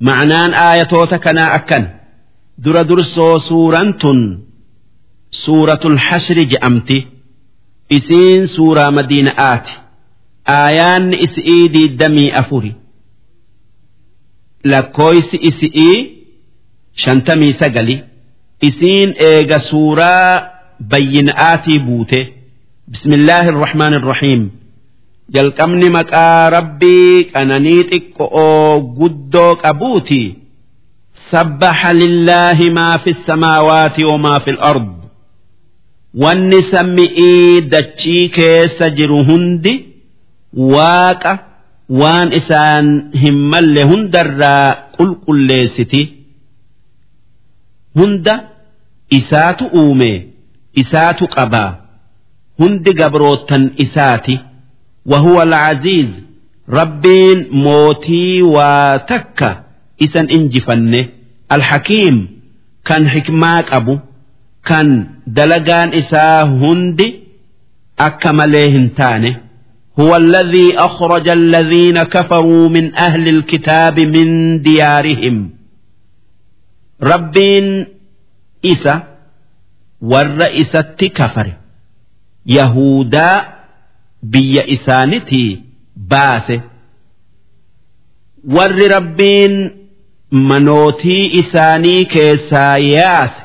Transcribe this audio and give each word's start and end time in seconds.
ma'anaan 0.00 0.54
aayatoota 0.54 1.18
kanaa 1.18 1.52
akkan. 1.58 1.84
Dura 2.64 2.82
dursoo 2.88 3.38
suuraan 3.38 3.94
tun 3.94 4.20
suuratul 5.30 5.98
hashri 5.98 6.44
je'amti. 6.52 6.98
Isiin 7.90 8.48
suuraa 8.48 8.90
madiina'aati 8.90 9.72
aayaanni 10.58 11.16
isi'ii 11.26 11.68
diiddamii 11.74 12.30
afuri. 12.40 12.72
Lakkooysi 14.64 15.36
isi'ii 15.50 15.96
shantamii 17.02 17.52
sagali. 17.52 17.96
Isiin 18.62 19.10
eega 19.28 19.58
suuraa 19.58 20.50
bayyina'aatii 20.90 21.78
buute. 21.86 22.20
Bismillaahi 22.90 23.48
irrahmaan 23.48 23.94
irrahiim 23.98 24.42
jalqabni 25.34 25.88
maqaa 25.96 26.50
rabbii 26.56 27.24
qananii 27.32 27.82
xiqqo'oo 27.90 28.80
guddoo 28.98 29.52
qabuuti 29.62 30.22
sabbaxa 31.30 31.90
lillaahi 32.00 32.66
maa 32.78 32.98
fi 33.04 33.12
samaawaati 33.26 34.02
wamaa 34.10 34.40
fi 34.44 34.52
ard. 34.70 34.88
Wanni 36.22 36.60
sammi'ii 36.72 37.60
dachii 37.72 38.28
keessa 38.36 38.86
jiru 38.98 39.18
hundi 39.30 39.72
waaqa 40.74 41.32
waan 42.00 42.28
isaan 42.40 42.86
hin 43.22 43.36
malle 43.54 43.82
hundarraa 43.90 44.66
qulqulleessiti. 44.96 46.02
Hunda 47.98 48.34
isaatu 49.18 49.64
uume 49.80 50.10
isaatu 50.82 51.24
qabaa. 51.36 51.70
Hundi 52.58 52.90
gabroottan 53.00 53.64
isaati 53.84 54.34
وهو 55.05 55.41
العزيز 55.41 56.07
ربين 56.69 57.47
موتي 57.51 58.41
وتكا 58.41 59.63
إسن 60.03 60.25
إنجفنه 60.29 61.09
الحكيم 61.51 62.27
كان 62.85 63.09
حكماك 63.09 63.73
أبو 63.73 63.99
كان 64.65 65.09
دلقان 65.27 65.93
إسا 65.93 66.43
هندي 66.43 67.19
أكمليهن 67.99 68.93
تانه 68.95 69.41
هو 69.99 70.15
الذي 70.15 70.77
أخرج 70.77 71.29
الذين 71.29 72.03
كفروا 72.03 72.69
من 72.69 72.95
أهل 72.95 73.29
الكتاب 73.29 73.99
من 73.99 74.61
ديارهم 74.61 75.49
ربين 77.03 77.85
إسا 78.65 79.03
والرئيسة 80.01 80.81
كفر 81.15 81.53
يهودا 82.45 83.52
biyya 84.32 84.62
isaanitii 84.76 85.50
baase. 86.10 86.56
Warri 88.56 88.88
rabbiin 88.88 89.54
manootii 90.30 91.26
isaanii 91.40 92.04
keessaa 92.14 92.78
yaase. 92.78 93.42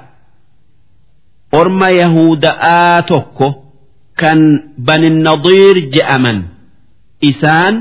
Orma 1.60 1.90
yahuda'aa 1.90 3.02
tokko 3.12 3.48
kan 4.22 4.40
bani 4.88 5.10
nadiir 5.28 5.78
je'aman 5.96 6.40
isaan 7.30 7.76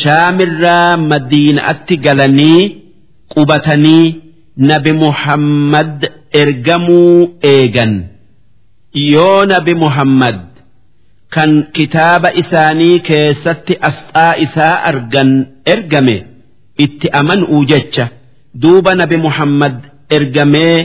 shaamirraa 0.00 0.96
madiina'atti 1.10 1.94
galanii 2.06 2.62
qubatanii 3.34 4.06
nabi 4.68 4.92
muhammad 5.02 5.98
ergamuu 6.42 7.18
eegan. 7.52 7.94
Yoo 9.12 9.44
nabi 9.52 9.74
muhammad 9.84 10.38
kan 11.34 11.50
kitaaba 11.76 12.28
isaanii 12.42 12.98
keessatti 13.08 13.74
asxaa 13.88 14.32
isaa 14.46 14.74
argan 14.90 15.30
ergame 15.74 16.16
itti 16.84 17.06
amanuu 17.20 17.64
jecha 17.70 18.08
duuba 18.62 18.94
nabi 19.00 19.16
muhammad 19.26 19.76
ergamee 20.16 20.78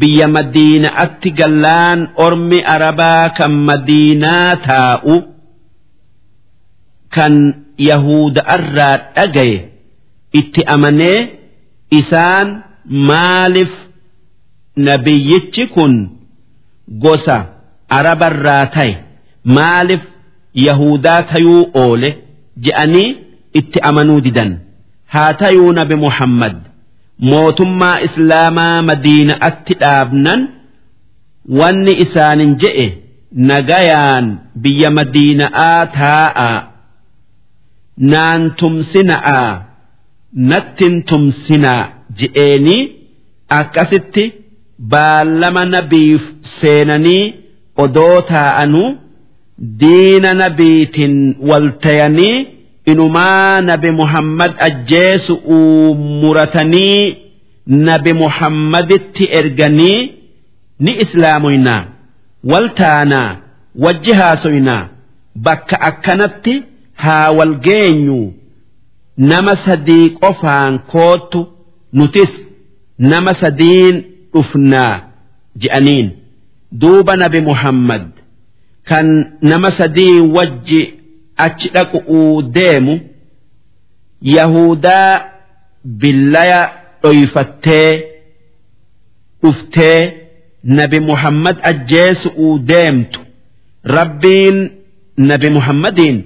biyya 0.00 0.28
madiina'atti 0.36 1.30
gallaan 1.40 2.00
ormi 2.26 2.58
arabaa 2.74 3.24
kan 3.38 3.52
madiinaa 3.68 4.56
taa'u 4.68 5.14
kan 7.16 7.34
yahuda'arraa 7.88 8.94
dhagaye 9.16 9.58
itti 10.40 10.60
amanee 10.74 11.18
isaan 12.00 12.48
maaliif 13.10 13.72
nabiyyichi 14.88 15.64
kun 15.74 15.94
gosa 17.04 17.36
arabarraa 17.98 18.64
ta'e 18.76 18.92
maaliif 19.44 20.00
yahudaa 20.66 21.22
tayuu 21.32 21.70
oole 21.74 22.10
je'anii 22.64 23.16
itti 23.60 23.78
amanuu 23.90 24.20
didan. 24.20 24.58
Haa 25.06 25.32
tayuu 25.34 25.72
nabi 25.72 25.94
muhammad. 26.04 26.56
Mootummaa 27.30 28.00
islaamaa 28.06 28.82
madiina'atti 28.88 29.74
dhaabnan 29.82 30.40
wanni 31.60 31.92
isaanin 32.04 32.52
je'e 32.62 32.86
nagayaan 33.50 34.26
biyya 34.62 34.90
madiina'aa 34.98 35.86
taa'a. 35.98 36.50
Naan 38.12 38.42
tumsina'aa 38.60 39.50
nattin 40.50 40.94
tumsinaa 41.08 41.82
je'eenii 42.20 42.82
akkasitti 43.58 44.24
baallama 44.92 45.64
nabiif 45.74 46.22
seenanii 46.60 47.24
odoo 47.84 48.20
taa'anuu 48.30 48.88
diina 49.58 50.34
nabiitiin 50.34 51.36
waltayanii 51.40 52.46
inumaa 52.86 53.60
nabi 53.60 53.90
muhammad 53.90 54.52
ajjeesu'uu 54.58 55.94
muratanii 55.94 57.16
nabi 57.66 58.12
muhammaditti 58.12 59.24
erganii 59.40 60.12
ni 60.80 60.92
islaamoynaa 61.00 61.84
waltaanaa 62.44 63.36
wajji 63.84 64.12
haasoynaa 64.12 64.88
bakka 65.36 65.80
akkanatti 65.80 66.62
haa 66.94 67.30
wal 67.30 67.54
geenyu 67.54 68.32
nama 69.16 69.56
sadii 69.56 70.10
qofaan 70.10 70.78
koottu 70.78 71.46
nutis 71.92 72.30
nama 72.98 73.34
sadiin 73.34 74.04
dhufnaa 74.34 75.00
je'aniin 75.56 76.10
duuba 76.80 77.16
nabi 77.16 77.40
muhammad 77.40 78.02
kan 78.88 79.06
nama 79.42 79.70
sadii 79.78 80.20
wajji 80.36 80.80
achi 81.36 81.68
dhaqu'uu 81.74 82.42
deemu 82.42 83.00
yahudaa 84.22 85.30
billaya 85.84 86.60
dhoyfattee 87.02 87.90
dhuftee 89.42 90.00
nabi 90.62 91.00
muhammad 91.00 91.56
ajjeesu'uu 91.62 92.58
deemtu. 92.58 93.20
Rabbiin 93.84 94.56
nabi 95.16 95.50
muhammadiin 95.50 96.24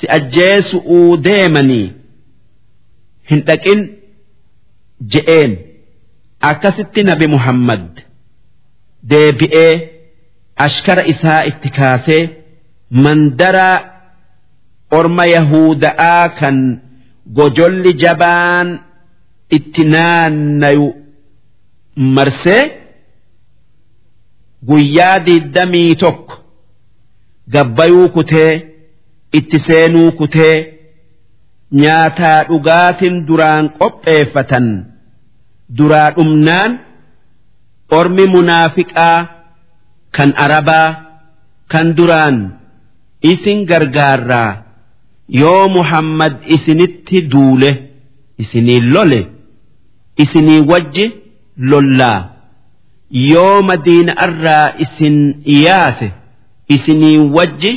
si 0.00 0.06
ajjeesu'uu 0.16 1.16
deemanii 1.24 1.92
hin 3.30 3.40
dhaqin 3.48 3.80
je'een. 5.12 5.52
Akkasitti 6.40 7.02
nabi 7.02 7.26
muhammad 7.26 8.00
deebi'ee 9.10 9.89
ashkara 10.56 11.04
isaa 11.12 11.42
itti 11.50 11.70
kaasee 11.78 12.22
mandara 13.04 13.68
orma 14.98 15.24
yahuda'aa 15.26 16.28
kan 16.40 16.56
gojolli 17.36 17.92
jabaan 18.02 18.68
itti 19.58 19.82
naannayu 19.94 20.88
marsee 22.16 22.62
guyyaa 24.68 25.18
diddamii 25.26 25.94
tokko 26.02 26.34
gabbayuu 27.52 28.08
kutee 28.16 28.52
itti 29.38 29.58
seenuu 29.66 30.12
kutee 30.12 30.56
nyaataa 31.80 32.38
dhugaatiin 32.48 33.16
duraan 33.26 33.64
qopheeffatan 33.78 34.66
duraa 35.78 36.10
dhumnaan 36.16 36.72
ormi 37.98 38.24
munaafiqaa 38.34 39.18
kan 40.16 40.30
arabaa 40.44 40.88
kan 41.72 41.94
duraan 41.96 42.36
isin 43.32 43.58
gargaarraa 43.70 44.50
yoo 45.42 45.68
muhammad 45.76 46.34
isinitti 46.56 47.18
duule 47.32 47.70
isinii 48.42 48.80
lole 48.94 49.20
isinii 50.22 50.60
wajji 50.70 51.06
lollaa 51.70 52.18
yoo 53.32 53.62
madiina'arraa 53.68 54.66
isin 54.84 55.16
yaase 55.64 56.08
isinii 56.76 57.18
wajji 57.36 57.72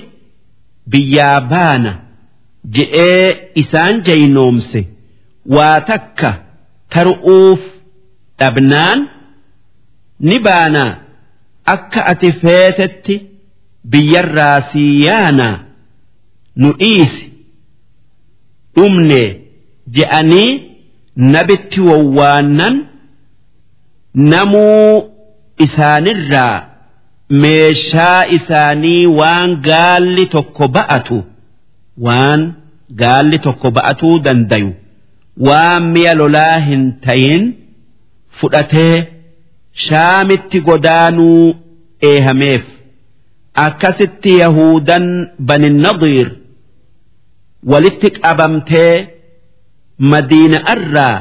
biyyaa 0.92 1.42
baana 1.54 1.92
je'ee 2.76 3.28
isaan 3.62 4.02
jaynoomse 4.08 4.82
waa 5.56 5.78
takka 5.92 6.30
taru'uuf 6.96 7.62
dhabnaan 8.40 9.00
ni 10.28 10.40
baanaa 10.48 10.92
akka 11.66 12.06
ati 12.12 12.32
feetetti 12.42 13.16
biyyarraa 13.92 14.62
sii 14.72 15.04
yaanaa 15.06 15.60
nu 16.56 16.74
dhiisi. 16.80 17.26
Dhumne 18.76 19.22
je'anii 19.96 20.52
nabitti 21.16 21.82
wawwaannan 21.82 22.76
namuu 24.14 25.10
isaanirraa 25.66 26.66
meeshaa 27.30 28.26
isaanii 28.38 29.06
waan 29.20 29.56
gaalli 29.68 30.26
tokko 30.36 30.68
ba'atu 30.68 31.24
waan 32.08 32.42
gaalli 33.02 33.40
tokko 33.40 33.72
ba'atuu 33.72 34.20
dandayu. 34.26 34.72
Waan 35.48 35.84
mi'a 35.94 36.14
lolaa 36.20 36.60
hin 36.68 36.84
tayin 37.06 37.44
fudhatee 38.40 39.13
shaamitti 39.88 40.60
godaanuu 40.70 41.56
eehameef 42.12 42.64
akkasitti 43.66 44.32
yahudan 44.40 45.06
bani 45.50 45.70
nadiir 45.86 46.30
walitti 47.72 48.10
qabamtee 48.20 48.94
madiina'arraa 50.12 51.16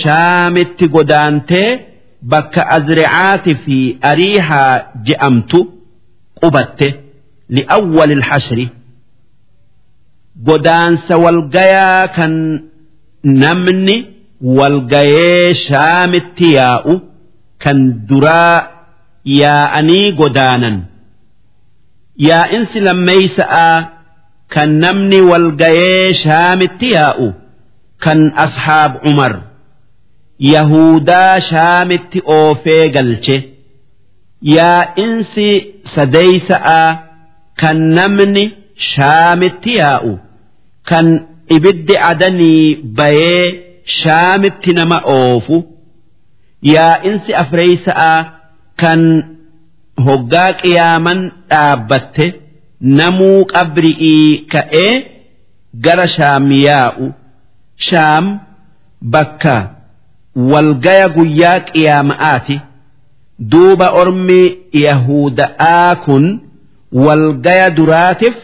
shaamitti 0.00 0.84
godaantee 0.96 1.68
bakka 2.32 2.62
azricaati 2.76 3.54
fi 3.64 3.78
ariihaa 4.10 4.74
je'amtu 5.08 5.58
qubatte 6.40 6.88
li'awwal 7.56 8.10
ilhashri 8.16 8.66
godaansa 10.48 11.14
walgayaa 11.24 12.08
kan 12.16 12.34
namni 13.42 13.96
walgayee 14.58 15.54
shaamitti 15.66 16.48
yaa'u 16.58 16.94
kan 17.62 17.78
duraa 18.08 18.56
yaa'anii 19.40 20.12
godaanan. 20.20 20.76
Yaa'insi 22.28 22.78
lammeeysa'aa 22.86 23.76
kan 24.54 24.70
namni 24.84 25.20
walgayee 25.30 26.14
shaamitti 26.22 26.88
yaa'u 26.96 27.26
kan 28.04 28.20
ashaab 28.44 28.92
umar 29.10 29.32
yahudaa 30.52 31.40
shaamitti 31.50 32.18
oofee 32.38 32.84
galche. 32.96 33.36
Yaa'insi 34.56 35.48
sadeeysa'aa 35.94 36.88
kan 37.60 37.78
namni 37.98 38.44
shaamitti 38.92 39.72
yaa'u 39.82 40.12
kan 40.88 41.06
ibiddi 41.56 41.94
adanii 42.10 42.76
bayee 42.98 43.44
shaamitti 44.00 44.70
nama 44.78 44.98
oofu 45.16 45.56
yaa'insi 46.62 47.30
afreeysa'aa 47.42 48.18
kan 48.82 49.00
hoggaa 50.06 50.52
qiyaaman 50.62 51.20
dhaabbatte 51.50 52.26
namuu 52.98 53.44
qabri'ii 53.54 54.46
ka'ee 54.52 54.92
gara 55.84 56.06
shaam 56.16 56.44
yaa'u. 56.66 57.06
Shaam 57.88 58.24
bakka 59.12 59.56
walgaya 60.52 61.08
guyyaa 61.16 61.60
qiyaama'aati. 61.70 62.56
Duuba 63.52 63.86
ormi 64.00 64.42
yahuda'aa 64.84 65.94
kun 66.04 66.24
walgaya 67.06 67.70
duraatiif 67.76 68.36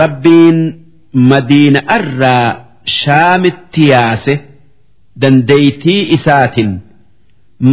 rabbiin 0.00 0.58
madiina'arraa 1.30 2.48
shaamitti 3.00 3.84
yaase 3.92 4.34
dandeeytii 5.22 6.00
isaatin 6.16 6.70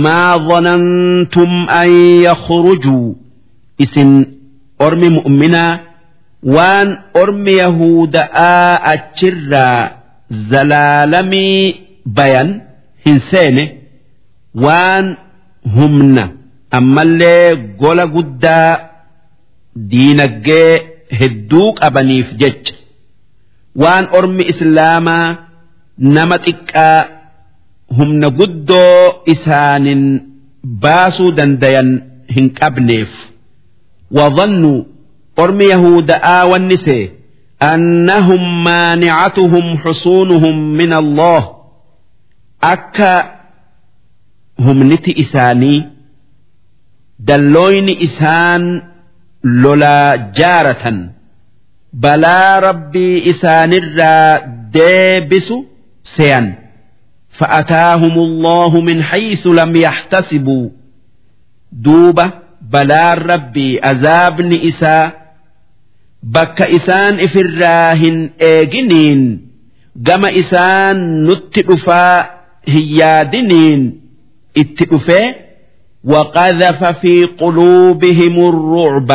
maa 0.03 0.33
dhanantum 0.49 1.51
an 1.79 1.89
yakhrujuu 2.27 3.07
isin 3.85 4.11
ormi 4.85 5.09
mu'minaa 5.17 5.71
waan 6.55 6.89
ormi 7.23 7.53
yahuda'aa 7.63 8.71
achirraa 8.93 9.81
zalaalamii 10.51 11.59
bayan 12.17 12.49
hin 13.05 13.19
seene 13.31 13.63
waan 14.65 15.05
humna 15.75 16.23
ammallee 16.79 17.55
gola 17.81 18.05
guddaa 18.15 18.71
diinaggee 19.91 20.71
hedduu 21.19 21.67
qabaniif 21.79 22.27
jecha 22.41 22.75
waan 23.83 24.05
ormi 24.19 24.43
islaamaa 24.53 25.27
nama 26.15 26.35
xiqqaa 26.45 26.97
humna 27.97 28.29
guddoo 28.39 29.23
isaanin 29.33 30.03
baasuu 30.83 31.31
dandayan 31.37 31.89
hin 32.35 32.47
qabneef. 32.59 33.09
Wadhannu 34.17 34.71
ormi 35.43 35.65
yahuda'aa 35.73 36.41
wannise 36.51 36.97
annahum 37.71 38.43
maanicatuhum 38.67 39.65
xusuunuhum 39.83 40.57
min 40.79 40.91
allah. 41.01 41.41
Akka 42.73 43.11
humniti 44.65 45.11
isaanii 45.23 45.79
dallooyni 47.27 47.93
isaan 48.07 48.63
lolaa 49.63 50.17
jaaratan 50.39 50.97
balaa 52.03 52.59
rabbii 52.67 53.15
isaanirraa 53.31 54.29
deebisu 54.75 55.57
seyan 56.15 56.45
فأتاهم 57.38 58.18
الله 58.18 58.80
من 58.80 59.02
حيث 59.02 59.46
لم 59.46 59.76
يحتسبوا 59.76 60.68
دوبة 61.72 62.26
balaan 62.72 63.18
rabbii 63.30 63.78
azaabni 63.90 64.56
isaa 64.68 65.12
bakka 66.34 66.66
isaan 66.68 67.20
ifirraa 67.26 67.94
hin 68.00 68.16
eeginiin 68.48 69.20
gama 70.08 70.30
isaan 70.42 70.98
nutti 71.26 71.62
dhufaa 71.68 72.16
hin 72.72 72.86
yaadiniin 73.00 73.82
itti 74.62 74.84
dhufee 74.90 75.26
وقذف 76.04 76.80
في 77.00 77.24
قلوبهم 77.24 78.34
الرعب 78.48 79.10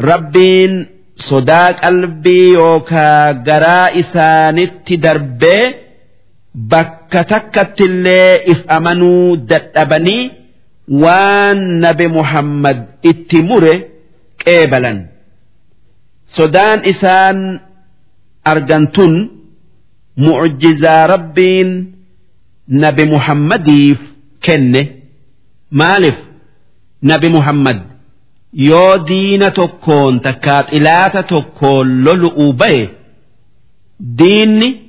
ربين 0.00 0.86
صداق 1.16 1.84
قلبي 1.84 2.52
يوكا 2.52 3.32
قراء 3.48 4.02
سانت 4.02 4.92
دربي 4.92 5.60
bakka 6.71 7.23
takkatti 7.23 7.83
illee 7.83 8.41
if 8.51 8.59
amanuu 8.67 9.35
dadhabanii 9.49 10.31
waan 11.03 11.59
nabi 11.83 12.07
Muhammad 12.07 12.77
itti 13.11 13.43
mure 13.49 13.73
qeebalan. 14.43 14.99
Sodaan 16.35 16.79
isaan 16.91 17.59
argan 18.51 18.87
tun 18.95 19.13
mucjizaa 20.17 21.07
rabbiin 21.13 21.69
nabi 22.67 23.05
Muhammadiif 23.13 23.99
kenne 24.45 24.81
maaliif 25.71 26.17
nabi 27.01 27.29
Muhammad 27.29 27.79
yoo 28.69 28.97
diina 29.07 29.51
tokkoon 29.51 30.19
takkaa 30.25 30.61
xilaata 30.69 31.23
tokkoon 31.23 31.87
lolu'uu 32.05 32.53
baye 32.53 32.83
diinni. 34.17 34.88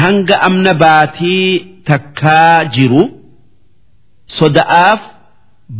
Hanga 0.00 0.36
amna 0.48 0.72
baatii 0.82 1.48
takkaa 1.88 2.64
jiru 2.74 3.02
soda'aaf 4.38 5.00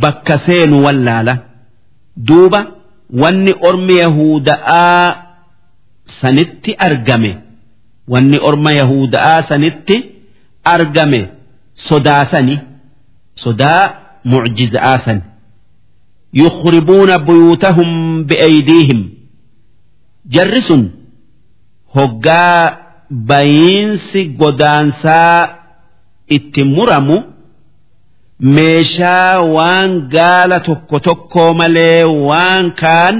bakka 0.01 0.35
seenu 0.45 0.77
wallaala. 0.85 1.33
Duuba 2.27 2.59
wanni 3.21 3.53
ormi 3.69 3.95
yahuda'aa 4.03 5.05
sanitti 6.21 6.71
argame 6.87 7.31
wanni 8.13 8.37
orma 8.49 8.71
yahuda'aa 8.79 9.39
sanitti 9.49 9.95
argame 10.75 11.21
sodaasani 11.87 12.55
sodaa 13.43 13.83
mucjiza'aa 14.31 14.97
san 15.05 15.19
yukhribuuna 16.41 17.15
buyuutahum 17.27 17.89
bi'aydiihim. 18.29 19.01
Jarri 20.33 20.61
sun 20.67 20.83
hoggaa 21.95 22.84
bayiinsi 23.09 24.25
godaansaa 24.39 25.47
itti 26.37 26.63
muramu 26.63 27.17
meeshaa 28.39 29.41
waan 29.55 29.91
gaala 30.15 30.59
tokko 30.59 30.99
tokkoo 30.99 31.53
malee 31.53 32.03
waan 32.29 32.71
kaan 32.81 33.15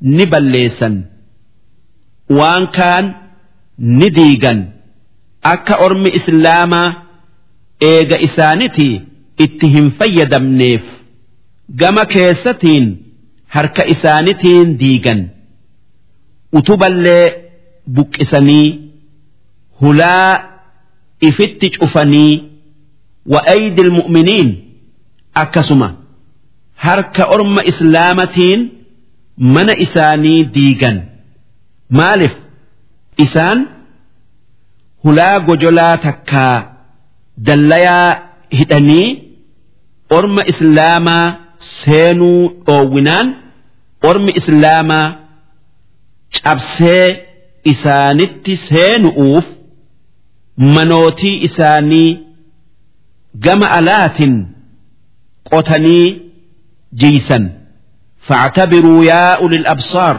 ni 0.00 0.26
balleessan 0.26 0.94
waan 2.38 2.66
kaan 2.76 3.14
ni 3.78 4.08
diigan. 4.16 4.60
Akka 5.42 5.74
ormi 5.84 6.10
islaamaa 6.18 6.88
eega 7.90 8.16
isaanitii 8.28 9.02
itti 9.44 9.66
hin 9.74 9.90
fayyadamneef. 9.98 10.82
Gama 11.80 12.04
keessatiin 12.06 12.86
harka 13.54 13.82
isaanitiin 13.94 14.78
diigan. 14.80 15.20
Utuballee 16.52 17.49
buqqisanii 17.96 18.68
hulaa 19.80 20.32
ifitti 21.28 21.66
cufanii 21.78 22.32
wa'aydi 23.32 23.80
ilmu'miniin 23.86 24.48
akkasuma 25.42 25.88
harka 26.84 27.22
orma 27.34 27.62
islaamatiin 27.70 28.60
mana 29.54 29.72
isaanii 29.84 30.40
diigan. 30.54 30.96
Maalif? 31.98 32.32
Isaan 33.24 33.58
hulaa 35.04 35.36
gojolaa 35.48 35.96
takkaa 36.06 36.56
dallayaa 37.46 38.08
hidhanii 38.58 39.08
orma 40.18 40.42
islaamaa 40.52 41.26
seenuu 41.80 42.42
dhoowwinaan 42.66 43.26
ormi 44.10 44.32
islaamaa 44.40 45.06
cabsee 46.42 47.06
isaanitti 47.71 48.57
seenu'uuf 48.57 49.45
manootii 50.57 51.37
isaanii 51.47 52.19
gama 53.45 53.67
alaatin 53.71 54.45
qotanii 55.49 56.21
jiisan 57.01 57.45
فاعتبروا 58.27 59.05
يا 59.05 59.31
أولي 59.37 59.55
الأبصار 59.57 60.15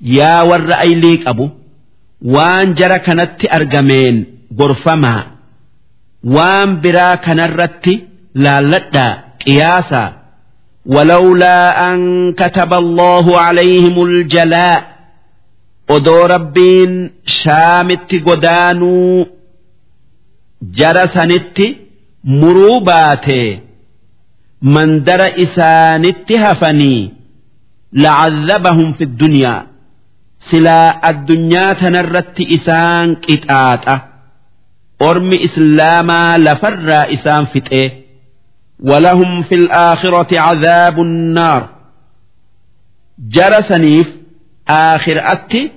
يا 0.00 0.42
ور 0.42 0.72
أيليك 0.72 1.26
أبو 1.28 1.48
وان 2.24 2.72
جرى 2.74 2.98
كانت 2.98 3.44
أرجمين 3.54 4.24
غرفما 4.60 5.26
وان 6.24 6.80
برا 6.80 7.14
كنرت 7.14 7.86
لا 8.34 8.60
لدى 8.60 9.08
قياسا 9.46 10.04
ولولا 10.86 11.92
أن 11.92 12.32
كتب 12.32 12.74
الله 12.74 13.38
عليهم 13.38 14.02
الجلاء 14.02 14.89
odoo 15.89 16.27
rabbiin 16.27 16.93
shaamitti 17.25 18.19
godaanuu 18.19 19.25
jara 20.79 21.07
sanitti 21.15 21.67
muruu 22.23 22.79
baate. 22.81 23.61
Mandara 24.61 25.27
isaanitti 25.43 26.35
hafanii 26.43 27.11
lacadabahum 28.03 28.93
fi 28.97 29.05
dunyaa 29.05 29.61
silaa 30.49 30.89
addunyaa 31.09 31.75
tanarratti 31.81 32.43
isaan 32.57 33.15
qixaaxa. 33.25 33.95
Ormi 35.09 35.37
islaamaa 35.47 36.37
lafarraa 36.45 37.05
isaan 37.15 37.45
fixee 37.53 37.87
walahum 38.89 39.43
fi 39.49 39.55
alaakhirati 39.61 40.35
cadaabu 40.45 41.03
nnaar 41.03 41.63
jara 43.35 43.61
saniif 43.69 44.07
أتي 44.70 45.70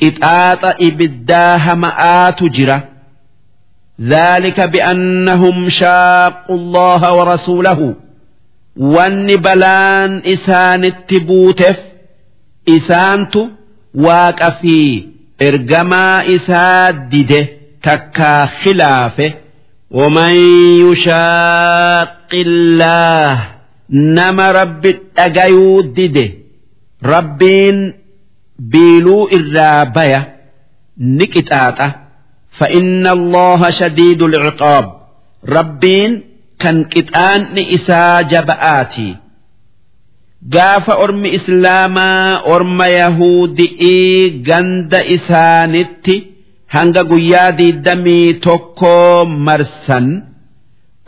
qixaaxa 0.00 0.70
ibiddaa 0.78 1.58
hama'aatu 1.58 2.48
jira 2.56 2.78
ذلك 4.00 4.60
بأنهم 4.60 5.68
شاقوا 5.68 6.56
الله 6.56 7.12
ورسوله 7.12 7.94
wanni 8.80 9.36
balaan 9.44 10.22
isaanitti 10.34 11.18
buuteef 11.28 11.78
isaantu 12.76 13.40
waaqa 14.04 14.50
fi 14.60 14.76
ergamaa 15.48 16.22
isaa 16.36 16.92
dide 17.10 17.40
takkaa 17.82 18.46
khilaafe 18.62 19.28
ومن 19.90 20.32
يشاق 20.86 22.30
الله 22.46 23.48
نما 23.90 24.50
رب 24.50 24.86
الأجيو 24.86 25.80
دده 25.80 26.30
ربين 27.04 27.94
biiluu 28.59 29.27
irraa 29.37 29.85
baya 29.95 30.21
ni 30.97 31.25
qixaaxa 31.33 31.87
fa'inna 32.59 33.09
allaha 33.17 33.71
shadiidul 33.79 34.35
ciqaab 34.45 34.85
rabbiin 35.55 36.13
kan 36.63 36.77
qixaanni 36.93 37.63
isaa 37.77 38.23
jaba'aati 38.33 39.07
gaafa 40.55 40.93
ormi 41.05 41.29
islaamaa 41.37 42.41
orma 42.55 42.87
yahuudi'ii 42.87 44.29
ganda 44.47 44.99
isaanitti 45.17 46.15
hanga 46.75 47.03
guyyaa 47.11 47.51
diidamii 47.59 48.33
tokkoo 48.47 49.25
marsan 49.49 50.07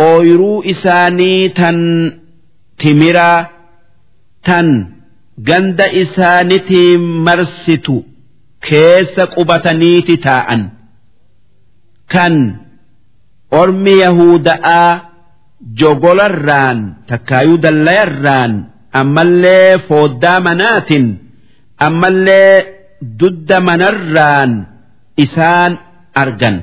ooyiruu 0.09 0.59
isaanii 0.73 1.49
tan 1.61 1.77
timiraa 2.83 3.39
tan. 4.47 4.96
Ganda 5.37 5.85
isaanitiin 6.01 7.01
marsitu 7.25 8.05
keessa 8.69 9.27
qubataniiti 9.35 10.17
taa'an. 10.17 10.61
Kan 12.13 12.35
ormi 13.51 13.93
yahuda'aa 14.03 14.91
jogolarraan 15.79 16.79
takkaayuu 17.09 17.61
dallayarraan 17.63 18.51
ammallee 19.01 19.77
fooddaa 19.87 20.39
manaatiin 20.47 21.05
ammallee 21.87 22.55
dudda 23.19 23.59
manarraan 23.67 24.51
isaan 25.17 25.79
argan. 26.15 26.57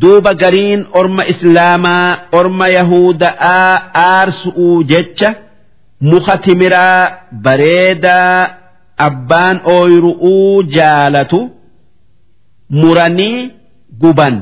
Duuba 0.00 0.34
gariin 0.34 0.86
orma 1.00 1.22
islaamaa 1.32 2.16
orma 2.32 2.68
yahuda'aa 2.68 3.72
aarsu'uu 3.94 4.82
jecha 4.90 5.34
muka 6.00 6.36
timiraa 6.44 7.10
bareedaa 7.44 8.48
abbaan 9.06 9.60
ooyru'uu 9.76 10.62
jaalatu 10.76 11.40
muranii 12.70 13.50
guban. 14.00 14.36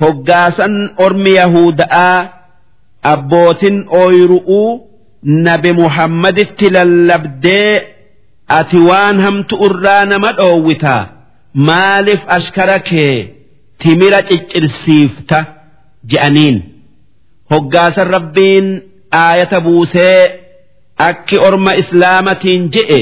Hoggaasan 0.00 0.74
ormi 1.04 1.32
yahuda'aa 1.40 2.28
abbootin 3.12 3.76
ooyru'uu 4.02 4.70
nabi 5.46 5.72
muhammaditti 5.72 6.66
lallabdee 6.76 7.72
ati 8.58 8.78
waan 8.88 9.16
hamtu 9.24 9.54
irraa 9.66 10.04
nama 10.12 10.30
dhoowwitaa 10.38 11.02
maaliif 11.68 12.20
ashkara 12.36 12.78
kee 12.88 13.16
timira 13.80 14.20
ciccirsiifta? 14.28 15.38
Je'aniin. 16.10 16.56
Hoggaasan 17.50 18.08
rabbiin 18.16 18.66
aayata 19.22 19.60
buusee 19.60 20.18
akki 21.07 21.37
orma 21.47 21.71
islaamatiin 21.81 22.69
je'e 22.75 22.99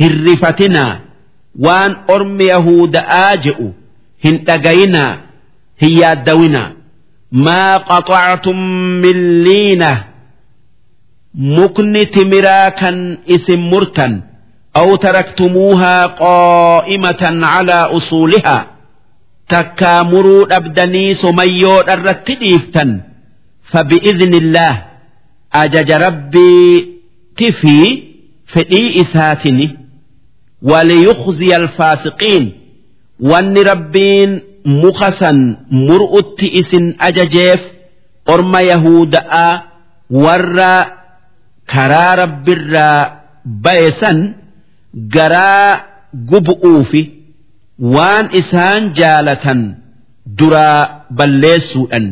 hirrifatinaa 0.00 0.92
waan 1.66 1.92
ormi 2.14 2.46
yahuda'aa 2.54 3.36
je'u 3.46 3.66
hin 4.24 4.36
dhagayinaa 4.48 5.12
hin 5.82 5.92
yaaddawinaa 6.02 6.68
maa 7.46 7.74
qaxactum 7.90 8.58
min 9.04 9.18
liina 9.46 9.90
mukni 11.56 12.02
timiraa 12.16 12.70
kan 12.80 12.96
isin 13.26 13.60
murtan 13.72 14.14
أو 14.76 14.96
تركتموها 14.96 16.06
قائمة 16.06 17.22
على 17.52 17.72
أصولها 17.98 18.66
تكامروا 19.48 20.56
أبدني 20.56 21.14
سميو 21.14 21.80
الرتديفتا 21.80 23.00
فبإذن 23.70 24.34
الله 24.34 24.74
أجج 25.54 25.90
ربي 25.92 26.91
tifii 27.35 27.89
fedhii 28.53 28.89
isaatini 29.03 29.67
waliyuqziya 30.71 31.55
alfaasiqiin 31.63 32.45
wanni 33.31 33.63
rabbiin 33.71 34.31
muka 34.81 35.09
san 35.19 35.39
mur'utti 35.87 36.47
isin 36.61 36.85
ajajeef 37.07 37.61
orma 38.33 38.61
yahuda'aa 38.71 39.51
warra 40.25 40.73
karaa 41.73 42.15
rabbirraa 42.21 42.99
baye 43.65 43.91
san 44.01 44.19
garaa 45.15 45.69
gubu'uufi 46.31 47.01
waan 47.95 48.25
isaan 48.41 48.81
jaalatan 48.99 49.61
duraa 50.39 50.81
balleessuudhan. 51.17 52.05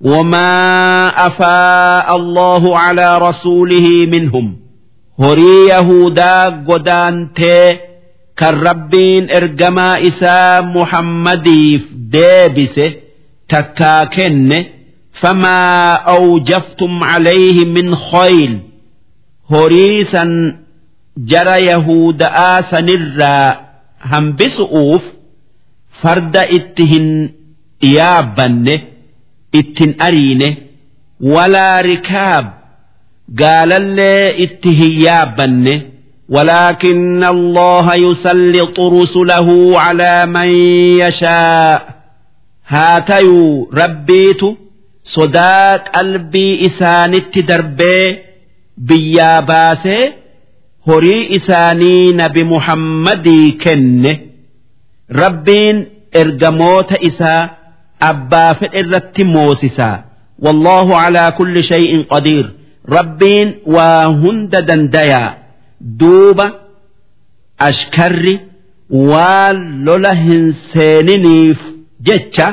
وما 0.00 1.08
أفاء 1.26 2.16
الله 2.16 2.78
على 2.78 3.18
رسوله 3.18 4.06
منهم. 4.06 4.56
هري 5.20 5.68
يهودا 5.68 6.64
قدان 6.68 7.32
تي 7.32 7.78
إرجما 8.42 9.36
إرقما 9.36 10.08
إساء 10.08 10.62
محمد 10.62 11.48
ديبس 11.92 12.80
تكاكن 13.48 14.64
فما 15.12 15.92
أوجفتم 15.92 17.04
عليه 17.04 17.64
من 17.64 17.96
خيل. 17.96 18.60
هريسا 19.50 20.54
جرى 21.18 21.66
يهود 21.66 22.22
آسا 22.22 22.80
نرى 22.80 23.60
هم 24.04 24.36
بسؤوف 24.36 25.02
فرد 26.00 26.36
اتهن 26.36 27.30
يابنه 27.82 28.80
ittin 29.59 29.95
ariine 30.07 30.49
walaa 31.33 31.81
rikaab 31.81 32.45
gaalallee 33.41 34.35
itti 34.45 34.71
hin 34.79 34.95
yaabbanne 35.07 35.75
ولكن 36.29 37.23
الله 37.23 37.95
يسلط 37.95 38.79
رسله 38.79 39.79
على 39.79 40.25
من 40.25 40.49
يشاء 41.03 41.77
هاتيو 42.67 43.69
ربيت 43.73 44.41
صداق 45.03 45.89
قلبي 45.97 46.65
إسانت 46.65 47.39
دربي 47.39 48.17
بيا 48.77 49.39
باسي 49.39 50.13
horii 50.87 51.27
isaanii 51.37 52.13
nabi 52.13 52.43
muhammadii 52.43 53.51
kenne 53.63 54.11
rabbiin 55.09 55.77
ergamoota 56.21 56.95
isaa 57.09 57.49
abbaa 58.10 58.54
fedhe 58.60 58.78
irratti 58.82 59.24
moosisa. 59.24 59.88
Wallaahu 60.44 60.92
calaa 61.00 61.30
kulli 61.38 61.62
shay'in 61.70 62.02
qadiir. 62.12 62.46
Rabbiin 62.96 63.48
waa 63.74 64.04
hunda 64.22 64.62
dandayaa 64.68 65.34
duuba 66.00 66.46
ashkarri 67.68 68.34
waan 69.10 69.58
lola 69.86 70.12
hin 70.24 70.44
seeniniif 70.72 71.58
jecha 72.08 72.46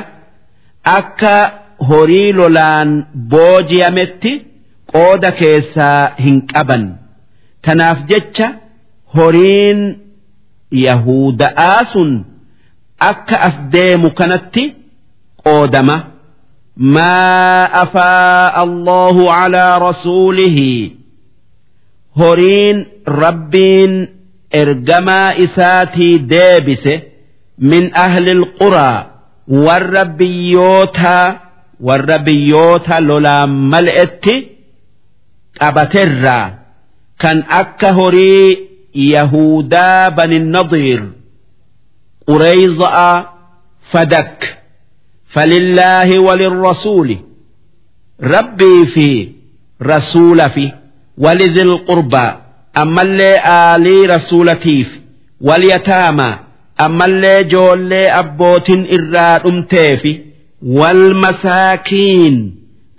akka 0.98 1.34
horii 1.88 2.32
lolaan 2.40 2.90
booji'ametti 3.32 4.32
qooda 4.92 5.30
keessaa 5.40 6.02
hin 6.24 6.36
qaban. 6.52 6.84
Tanaaf 7.64 7.98
jecha 8.10 8.48
horiin 9.16 9.80
yahuda'aa 10.86 11.80
sun 11.92 12.10
akka 13.10 13.36
as 13.48 13.56
deemu 13.72 14.10
kanatti. 14.20 14.64
Qoodama 15.48 15.96
maa 16.96 17.64
afaa 17.82 18.52
allahu 18.64 19.22
calaa 19.32 19.78
rasuulihi 19.88 20.70
horiin 22.20 22.78
rabbiin 23.22 23.94
ergamaa 24.60 25.28
isaatii 25.46 26.14
deebise 26.32 26.94
min 27.70 27.84
ahli 28.04 28.30
alquraa 28.38 28.96
warra 29.66 30.04
biyyootaa 30.20 31.26
warra 31.88 32.18
biyyoota 32.26 32.96
lolaan 33.08 33.50
mal'etti 33.72 34.34
qabaterraa 35.60 36.46
kan 37.22 37.38
akka 37.60 37.90
horii 37.98 38.48
yahudaa 39.14 40.10
bani 40.16 40.38
nadiir 40.54 41.02
qureyza'a 42.28 43.10
fadak 43.92 44.36
falillaahi 45.34 46.18
walirrasuuli 46.26 47.16
rabbii 48.34 48.86
fi 48.94 49.08
rasuula 49.80 50.48
fi 50.50 50.72
walizil 51.24 51.72
qurbaa 51.88 52.36
ammallee 52.82 53.36
aalii 53.54 54.06
rasuulatiif 54.14 54.88
walyataamaa 55.48 56.38
ammallee 56.86 57.44
joollee 57.44 58.06
abbootin 58.20 58.86
irraa 58.98 59.38
dhumtee 59.44 59.96
fi 60.02 60.12
walmasaakiin 60.78 62.36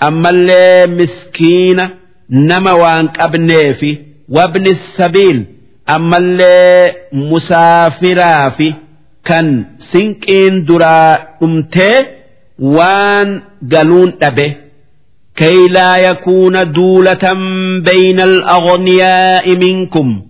ammallee 0.08 0.88
miskiina 0.88 1.90
nama 2.30 2.74
waan 2.82 3.10
qabnee 3.18 3.74
fi 3.80 3.90
wabni 4.38 4.76
sabiil. 4.98 5.40
Ammallee 5.86 6.96
musaafiraa 7.30 8.52
fi 8.58 8.68
kan 9.28 9.48
sinqiin 9.92 10.66
duraa 10.68 11.18
dhumtee. 11.40 11.96
وان 12.59 13.43
قالون 13.73 14.13
أبه 14.23 14.57
كي 15.37 15.67
لا 15.69 15.97
يكون 15.97 16.73
دولة 16.73 17.33
بين 17.91 18.21
الأغنياء 18.21 19.57
منكم 19.57 20.23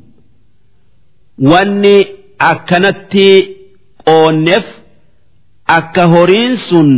واني 1.38 2.06
أكنتي 2.40 3.56
أونف 4.08 4.64
akka 5.76 6.04
horiin 6.12 6.56
sun 6.68 6.88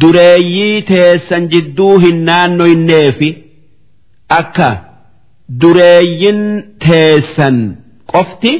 dureeyyii 0.00 0.82
teessan 0.88 1.44
jidduu 1.52 1.98
hin 2.04 2.24
naannoyneefi 2.28 3.28
akka 4.38 4.68
dureeyyin 5.62 6.40
teessan 6.84 7.56
qofti 8.12 8.52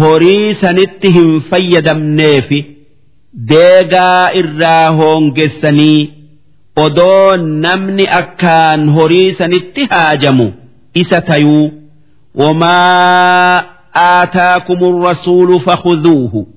horii 0.00 0.54
sanitti 0.62 1.08
hin 1.16 1.30
fayyadamneefi 1.50 2.58
Deegaa 3.33 4.31
irraa 4.41 4.89
hoongessanii 4.99 6.13
odoo 6.85 7.35
namni 7.37 8.07
akkaan 8.19 8.89
horii 8.95 9.33
sanitti 9.33 9.85
haajamu 9.91 10.53
isa 10.93 11.21
tayuu 11.21 11.71
wamaa 12.35 13.63
aataakum 13.93 15.03
rasuulu 15.03 15.59
fakhuduuhu. 15.59 16.47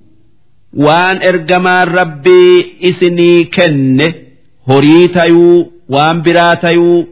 Waan 0.84 1.22
ergamaan 1.22 1.88
rabbii 1.88 2.76
isinii 2.90 3.44
kenne 3.44 4.06
horii 4.68 5.08
tayuu 5.08 5.72
waan 5.94 6.22
biraa 6.22 6.56
tayuu 6.56 7.06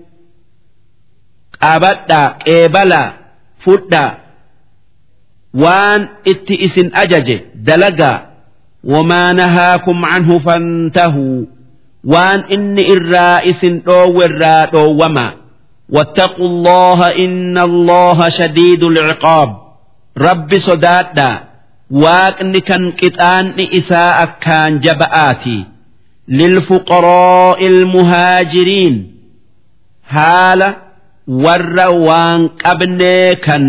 qabadhaa 1.60 2.26
qeebalaa 2.44 3.12
fudhaa 3.64 4.10
waan 5.64 6.08
itti 6.32 6.54
isin 6.66 6.90
ajaje 7.02 7.36
dalagaa 7.66 8.18
wamaa 8.93 9.33
nahaakum 9.39 9.99
canhu 10.11 10.35
fantahuu 10.47 11.41
waan 12.13 12.39
inni 12.55 12.83
irraa 12.95 13.41
isin 13.51 13.75
dhoowwerraa 13.89 14.63
dhoowwamaa 14.77 15.31
واتقوا 15.95 16.47
الله 16.53 16.99
إن 17.25 17.57
الله 17.57 18.29
شديد 18.29 18.83
العقاب 18.83 19.49
رب 20.27 20.49
صدادا 20.67 21.29
waaqni 22.03 22.59
kan 22.69 22.83
qixaanni 22.99 23.65
isaa 23.79 24.11
akkaan 24.25 24.73
jaba'aati 24.85 25.57
lilfuqaraa'i 26.39 27.65
ilmuhaajiriin 27.69 28.95
haala 30.15 30.69
warra 31.43 31.87
waan 32.07 32.41
qabnee 32.63 33.29
kan 33.45 33.65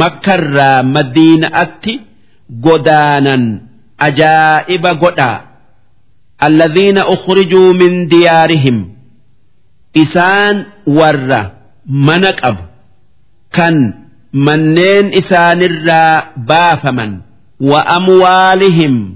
makkarraa 0.00 0.82
madiina'atti 0.94 1.94
godaanan 2.66 3.42
ajaa'iba 3.97 4.93
godhaa 4.93 5.41
alladhiina 6.37 7.07
ukhrijuu 7.15 7.73
min 7.73 8.09
diyaarihim 8.09 8.77
isaan 10.03 10.65
warra 10.97 11.41
mana 11.87 12.31
qabu 12.41 12.63
kan 13.55 13.75
manneen 14.35 15.13
isaanirraa 15.15 16.35
baafaman. 16.47 17.23
Wa 17.59 17.79
amwaalihim. 17.97 19.15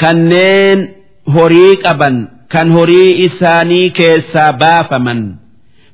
Kanneen 0.00 0.94
horii 1.34 1.76
qaban. 1.84 2.16
Kan 2.48 2.72
horii 2.72 3.28
isaanii 3.28 3.90
keessaa 3.90 4.52
baafaman. 4.52 5.20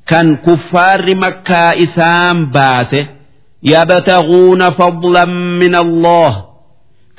Kan 0.06 0.38
kuffaarri 0.44 1.14
makkaa 1.14 1.72
isaan 1.84 2.46
baase. 2.54 3.00
Yabtaguuna 3.62 4.70
fadlan 4.78 5.32
min 5.58 5.74
allah. 5.74 6.53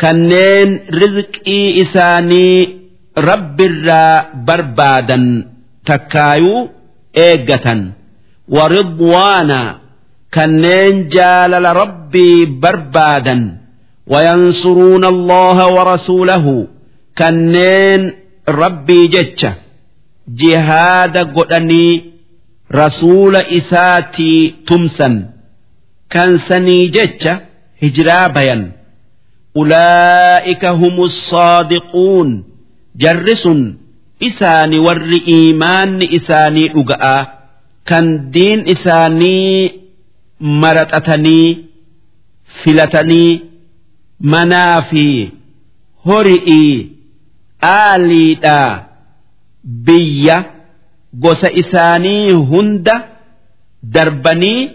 kanneen 0.02 0.70
rizqii 1.02 1.68
isaanii 1.84 2.60
rabbirraa 3.28 4.16
barbaadan 4.48 5.26
takkaayuu 5.88 6.62
eeggatan. 7.28 7.82
Waridwaana 8.56 9.60
kanneen 10.36 10.96
jaalala 11.16 11.74
rabbii 11.82 12.46
barbaadan. 12.64 13.42
Wayansuruuna 14.14 15.08
allaha 15.16 15.66
warasuulahu 15.78 16.56
kanneen 17.20 18.02
rabbii 18.62 19.08
jecha 19.16 19.52
jihaada 20.42 21.24
godhanii 21.36 21.94
rasuula 22.80 23.42
isaatii 23.60 24.52
tumsan. 24.68 25.16
Kansanii 26.14 26.90
jecha 26.96 27.34
hijiraa 27.82 28.30
bayan. 28.30 28.64
ulaa'ika 29.56 30.70
humu 30.82 31.10
saadiquun 31.10 32.44
jarri 33.04 33.36
sun 33.44 33.62
isaani 34.30 34.80
warri 34.88 35.20
iimaanni 35.36 36.06
isaanii 36.18 36.68
dhuga'a 36.76 37.16
kan 37.90 38.06
diin 38.36 38.62
isaanii 38.76 39.72
maraxatanii 40.64 41.50
filatanii 42.64 43.42
manaa 44.34 44.82
fi 44.92 45.06
hori'ii 46.08 46.92
aaliidhaa 47.74 48.72
biyya 49.90 50.38
gosa 51.26 51.50
isaanii 51.62 52.32
hunda 52.32 52.96
darbanii 53.98 54.70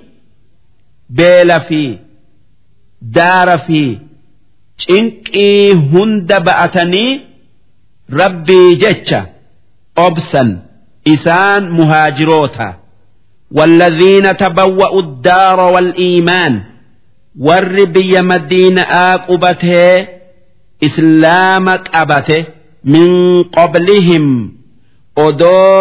beela 1.19 1.61
fi 1.69 1.83
daara 3.17 3.59
fi. 3.67 3.83
cinqii 4.84 5.74
hunda 5.92 6.38
ba'atanii 6.48 7.12
rabbii 8.22 8.76
jecha 8.84 9.22
obsan 10.08 10.50
isaan 11.14 11.64
muhaajiroota 11.78 12.70
والذين 13.52 14.38
تبوأوا 14.38 15.02
الدار 15.02 15.60
والإيمان 15.74 16.54
warri 17.48 17.86
biyya 17.94 18.24
madiina'aa 18.24 19.18
qubatee 19.28 20.08
islaama 20.88 21.76
qabate 21.88 22.38
min 22.94 23.10
qablihim 23.56 24.26
odoo 25.16 25.80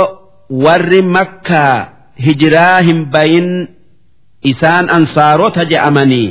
warri 0.64 1.02
makkaa 1.16 1.78
hijiraa 2.26 2.78
hin 2.86 3.00
bayin 3.14 3.48
isaan 4.52 4.86
ansaarota 4.96 5.62
je'amanii 5.72 6.28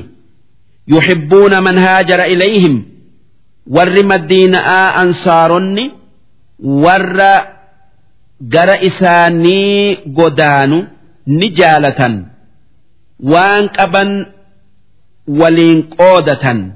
يحبون 0.89 1.63
من 1.63 1.79
هاجر 1.79 2.23
إليهم. 2.23 2.85
ور 3.67 4.05
مدين 4.05 4.55
أنصارني 4.55 5.93
ور 6.59 7.23
جر 8.41 8.87
إساني 8.87 9.95
قدان 9.95 10.89
نجالة. 11.27 12.25
وانقبا 13.21 14.27
ولين 15.29 15.83
قودة. 15.83 16.75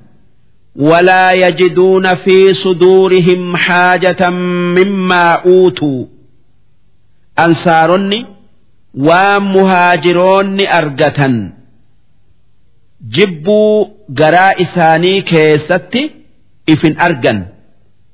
ولا 0.77 1.33
يجدون 1.33 2.15
في 2.15 2.55
صدورهم 2.55 3.57
حاجة 3.57 4.31
مما 4.31 5.33
أوتوا. 5.33 6.07
أنصارني 7.39 8.27
ومهاجرون 8.95 10.67
أرقة 10.67 11.53
أرجة 13.04 13.26
جبوا 13.26 13.86
جراء 14.10 14.62
إساني 14.62 15.22
كيستي 15.22 16.12
إفن 16.70 17.00
أرجن 17.02 17.46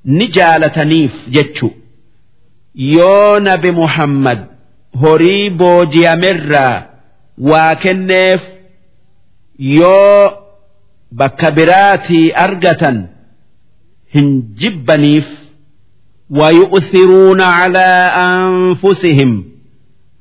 نجالتنيف 0.05 1.11
جتشو 1.29 1.69
yoo 2.75 3.39
nabi 3.39 3.71
muhammad 3.71 4.39
horii 5.01 5.49
booji'amerraa 5.49 6.83
waa 7.37 7.75
kenneef 7.75 8.41
yoo 9.59 10.31
bakka 11.11 11.51
biraatii 11.51 12.31
argatan 12.31 13.07
hin 14.13 14.41
jibbaniif 14.61 15.25
ويؤثرون 16.29 17.41
على 17.41 17.87
أنفسهم 18.17 19.45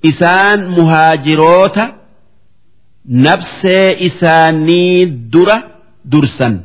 إسان 0.05 0.69
مهاجروت 0.69 1.79
نفس 3.09 3.67
إساني 4.07 5.05
درة 5.05 5.65
درسا 6.05 6.61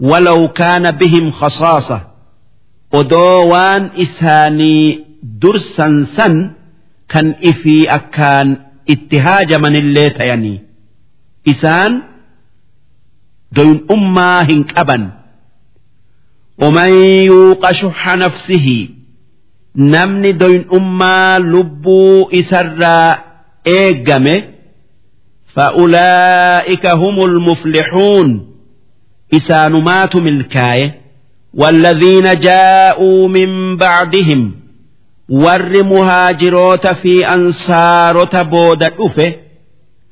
ولو 0.00 0.48
كان 0.48 0.90
بهم 0.90 1.30
خصاصة 1.30 2.00
odoo 2.92 3.48
waan 3.52 3.90
isaanii 4.04 5.04
dursan 5.42 5.94
san 6.16 6.34
kan 7.12 7.26
ifii 7.50 7.88
akkaan 7.96 8.48
itti 8.92 9.16
haajamanillee 9.26 10.10
tayanii 10.18 10.58
isaan 11.52 11.92
doyin'ummaa 13.56 14.40
hin 14.50 14.64
qaban 14.74 15.04
ومن 16.58 16.90
يوق 17.30 17.72
شح 17.72 18.14
نفسه 18.16 18.88
نمني 19.76 20.32
دوين 20.32 20.64
أما 20.74 21.38
لبو 21.38 22.28
إسرى 22.34 23.18
إيقمه 23.66 24.42
فأولئك 25.55 26.85
هم 26.87 27.25
المفلحون. 27.25 28.53
إسان 29.33 29.71
مات 29.71 30.15
ملكاي 30.15 30.93
والذين 31.53 32.39
جاءوا 32.39 33.27
من 33.27 33.77
بعدهم 33.77 34.55
ور 35.29 35.83
مهاجروت 35.83 36.87
في 36.87 37.27
أنصارت 37.27 38.35
بودت 38.35 38.93
أفه 38.99 39.35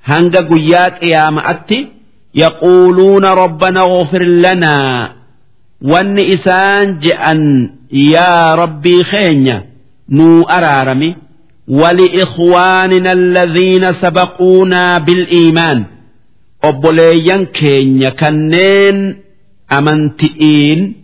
هنگا 0.05 0.39
قيات 0.39 1.03
إيام 1.03 1.39
أتي 1.39 1.87
يقولون 2.35 3.25
ربنا 3.25 3.81
غفر 3.81 4.23
لنا. 4.23 5.11
وان 5.81 6.19
إسان 6.33 6.99
جأن 6.99 7.69
يا 7.91 8.55
ربي 8.55 9.03
خينيا 9.03 9.65
نو 10.09 10.43
أرارمي 10.43 11.15
ولإخواننا 11.70 13.12
الذين 13.12 13.92
سبقونا 13.92 14.98
بالإيمان 14.98 15.84
أبوليان 16.64 17.44
كينيا 17.46 18.08
كنين 18.10 19.16
أمنتئين 19.72 20.94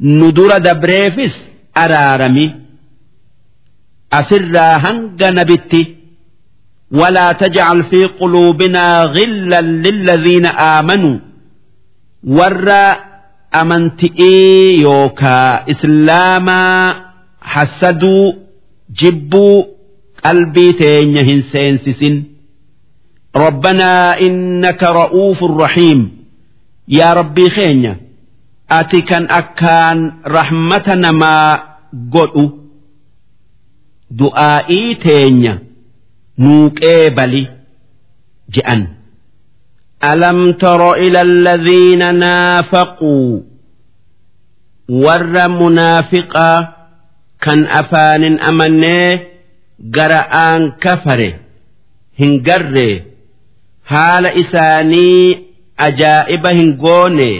nu 0.00 0.30
dura 0.32 0.60
dabreefis 0.62 1.34
araarami 1.74 2.46
asirraa 4.10 4.78
hanga 4.78 5.30
nabitti 5.30 5.94
ولا 6.92 7.32
تجعل 7.32 7.84
في 7.84 8.04
قلوبنا 8.04 9.02
غلا 9.02 9.60
للذين 9.60 10.46
آمنوا 10.46 11.18
ور 12.24 12.68
أمنتئي 13.54 14.80
يوكا 14.80 15.70
إسلاما 15.70 16.94
حسدوا 17.40 18.32
جبوا 20.22 20.30
قلبي 20.30 20.72
تينيهن 20.72 21.42
سينسسن 21.52 22.22
ربنا 23.36 24.20
إنك 24.20 24.82
رؤوف 24.82 25.42
رحيم 25.44 26.18
يا 26.88 27.12
ربي 27.12 27.50
خينيا 27.50 27.96
ati 28.68 29.00
kan 29.00 29.24
akkaan 29.32 30.20
rahmata 30.28 30.92
namaa 30.92 31.80
godhu 32.12 32.68
du'aa'ii 34.12 35.00
teenya 35.00 35.64
nuuqee 36.36 37.10
bali 37.16 37.48
je'an. 38.52 38.98
ألم 40.04 40.52
تر 40.52 40.94
إلى 40.94 41.20
الذين 41.22 42.14
نافقوا 42.18 43.40
ور 44.88 45.48
منافقا 45.48 46.74
كان 47.40 47.64
أفان 47.64 48.38
gara 49.95 50.21
aan 50.43 50.71
kafare 50.83 51.29
hin 52.19 52.39
garree 52.47 53.03
haala 53.91 54.33
isaanii 54.33 55.37
ajaa'iba 55.87 56.49
hin 56.59 56.71
goone 56.83 57.31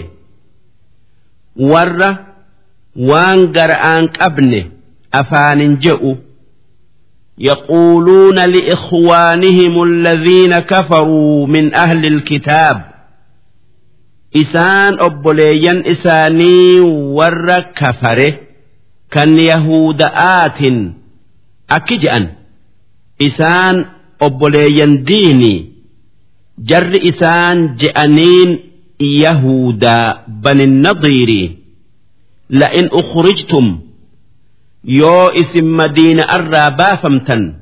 warra 1.71 2.09
waan 3.09 3.47
gara 3.55 3.77
aan 3.93 4.07
qabne 4.19 4.61
afaanin 5.11 5.77
je'u 5.87 6.13
يقولون 7.37 8.35
لإخوانهم 8.49 9.83
الذين 9.83 10.59
كفروا 10.59 11.47
من 11.47 11.73
أهل 11.75 12.05
الكتاب 12.05 12.77
isaan 14.33 14.97
obboleeyyan 15.01 15.81
isaanii 15.85 16.79
warra 17.17 17.61
kafare 17.79 18.29
kan 19.09 19.33
yahuda'aatin 19.37 20.77
akki 21.67 21.97
je'an 22.03 22.25
isaan 23.19 23.85
obboleeyyan 24.19 25.05
diini 25.07 25.53
jarri 26.69 26.99
isaan 27.11 27.75
je'aniin 27.81 28.51
yahudaa 28.99 30.23
bani 30.43 30.67
nadiiri 30.67 31.43
la'in 32.49 32.87
ukhrijtum 32.99 33.79
yoo 34.83 35.31
isin 35.41 35.67
madiina 35.79 36.23
arraa 36.37 36.71
baafamtan 36.71 37.55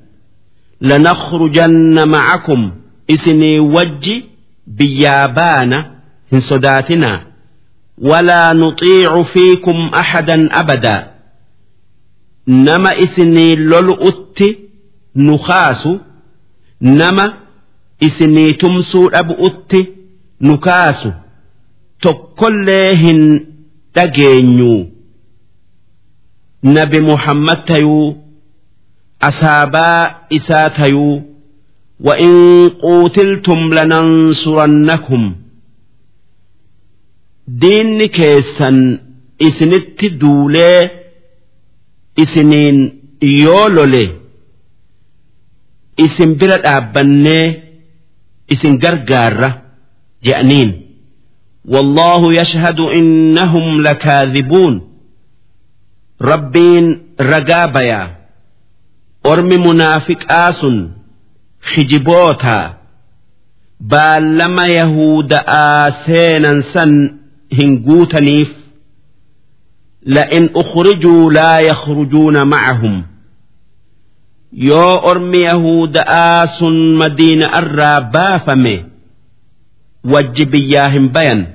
lanakhrujanna 0.81 2.05
macakum 2.05 2.71
isinii 3.07 3.59
wajji 3.59 4.15
biyyaa 4.77 5.27
baana 5.27 5.77
hin 6.31 6.41
sodaatinaa 6.41 7.19
walaa 8.09 8.53
nuxiicu 8.53 9.23
fiikum 9.33 9.89
axadan 9.93 10.49
abadaa. 10.61 11.10
أحدا 12.48 12.74
أبدا 12.74 12.76
نما 12.76 12.98
اسني 13.02 13.54
لولؤت 13.54 14.44
نخاس 15.16 15.88
نما 16.80 17.34
اسني 18.02 18.52
تمسو 18.52 19.08
أبؤت 19.08 19.76
نكاس 20.40 21.08
tokkollee 22.02 22.94
hin 22.94 23.46
dhageenyu 23.94 24.86
nabi 26.62 27.00
muhammad 27.00 27.64
tayuu 27.64 28.16
asaabaa 29.20 30.14
isaa 30.30 30.70
tayuu 30.70 31.22
وإن 32.00 32.68
قوتلتم 32.68 33.74
لننصرنكم 33.74 35.34
دين 37.48 38.06
كيسا 38.06 38.98
إسنت 39.42 40.04
دولي 42.20 42.28
إسنين 42.28 43.02
يولولي 43.22 44.10
إسن 46.00 46.34
بلد 46.34 46.66
أبني 46.66 47.62
إسن 48.52 48.78
غرغارة 48.84 49.62
جأنين 50.22 50.82
والله 51.64 52.34
يشهد 52.34 52.80
إنهم 52.80 53.82
لكاذبون 53.82 54.88
ربين 56.22 57.02
رقابيا 57.20 58.16
أرم 59.26 59.48
منافق 59.48 60.32
آس 60.32 60.66
خجبوتا 61.62 62.76
بالما 63.80 64.66
يهود 64.66 65.32
آسينا 65.48 66.60
سن 66.60 67.16
هنقوتنيف 67.52 68.59
لئن 70.05 70.49
أخرجوا 70.55 71.31
لا 71.31 71.59
يخرجون 71.59 72.47
معهم. 72.47 73.03
يو 74.53 74.93
أرم 74.93 75.33
يهود 75.33 75.97
آس 76.07 76.63
مدينة 76.99 77.57
الرابافمه 77.57 78.83
wajji 80.03 80.45
biyyaa 80.45 80.89
hin 80.89 81.09
bayan 81.09 81.45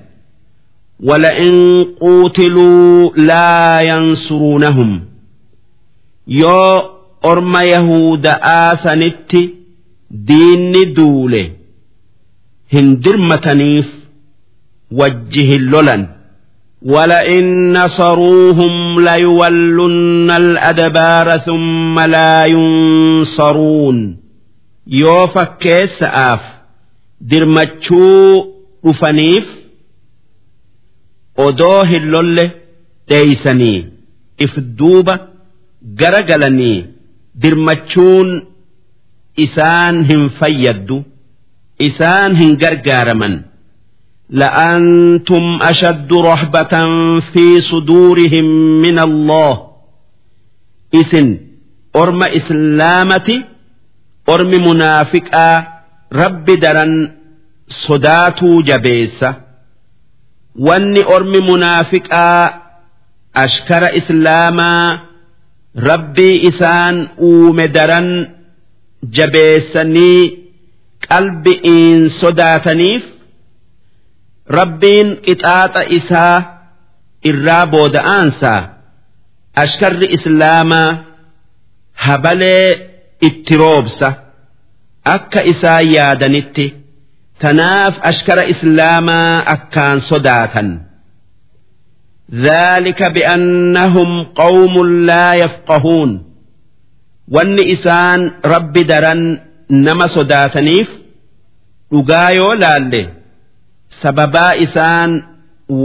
ولئن 1.00 1.84
قوتلوا 2.00 3.10
لا 3.16 3.80
ينصرونهم. 3.80 5.04
يو 6.28 6.82
أرم 7.24 7.56
يهود 7.56 8.26
آسنت 8.42 9.36
دين 10.10 10.92
دولة 10.94 11.50
هندرمتنيف. 12.72 14.06
وجه 14.90 15.56
اللولن 15.56 16.15
ولئن 16.86 17.72
نصروهم 17.72 19.00
ليولن 19.00 20.30
الأدبار 20.30 21.38
ثم 21.38 22.00
لا 22.00 22.44
ينصرون. 22.44 24.16
يوفك 24.86 25.84
سآف. 25.86 26.40
درمتشو 27.20 28.44
أفنيف 28.84 29.48
أدوه 31.38 31.90
اللل 31.96 32.50
ديسني 33.08 33.92
إفدوب 34.42 35.08
غرقلني 36.00 36.86
درمتشون 37.34 38.44
إسان 39.40 39.94
هم 40.10 40.28
فيدو. 40.28 41.02
إسان 41.82 42.36
هم 42.36 42.58
غرقارمن 42.62 43.42
لأنتم 44.29 45.43
أشد 45.61 46.13
رهبة 46.13 46.73
في 47.33 47.61
صدورهم 47.61 48.45
من 48.81 48.99
الله 48.99 49.67
إسن 50.95 51.27
أرم 51.95 52.23
إسلامتي 52.23 53.37
ormi 54.33 54.57
munaafiqaa 54.65 55.57
rabbi 56.21 56.55
daran 56.63 56.91
sodaatuu 57.67 58.61
jabeessa 58.69 59.29
wanni 60.67 61.01
ormi 61.15 61.39
munaafiqaa 61.49 62.43
ashkara 63.43 63.89
islaamaa 63.99 64.99
rabbii 65.89 66.35
isaan 66.49 66.95
uume 67.29 67.65
daran 67.77 68.07
jabeessanii 69.17 70.21
qalbi'iin 71.09 71.99
sodaataniif 72.21 73.03
rabbiin 74.57 75.07
qixaaxa 75.25 75.81
isaa 75.97 76.37
irraa 77.29 77.65
booda'aansaa 77.73 78.59
ashkarri 79.63 80.07
islaamaa 80.17 80.89
habalee 82.05 82.67
itti 83.27 83.53
roobsa 83.63 84.09
akka 85.15 85.41
isaan 85.51 85.85
yaadanitti 85.95 86.65
tanaaf 87.41 87.95
ashkara 88.11 88.43
islaamaa 88.53 89.43
akkaan 89.55 89.99
sodaatan 90.11 90.69
ذلك 92.33 93.03
بأنهم 93.03 94.23
قوم 94.23 94.87
لا 95.05 95.33
يفقهون 95.33 96.11
وان 97.27 97.57
إسان 97.71 98.31
رب 98.45 98.71
درن 98.73 99.39
نما 99.69 100.07
صداتنيف 100.07 100.89
sababaa 104.02 104.52
isaan 104.66 105.12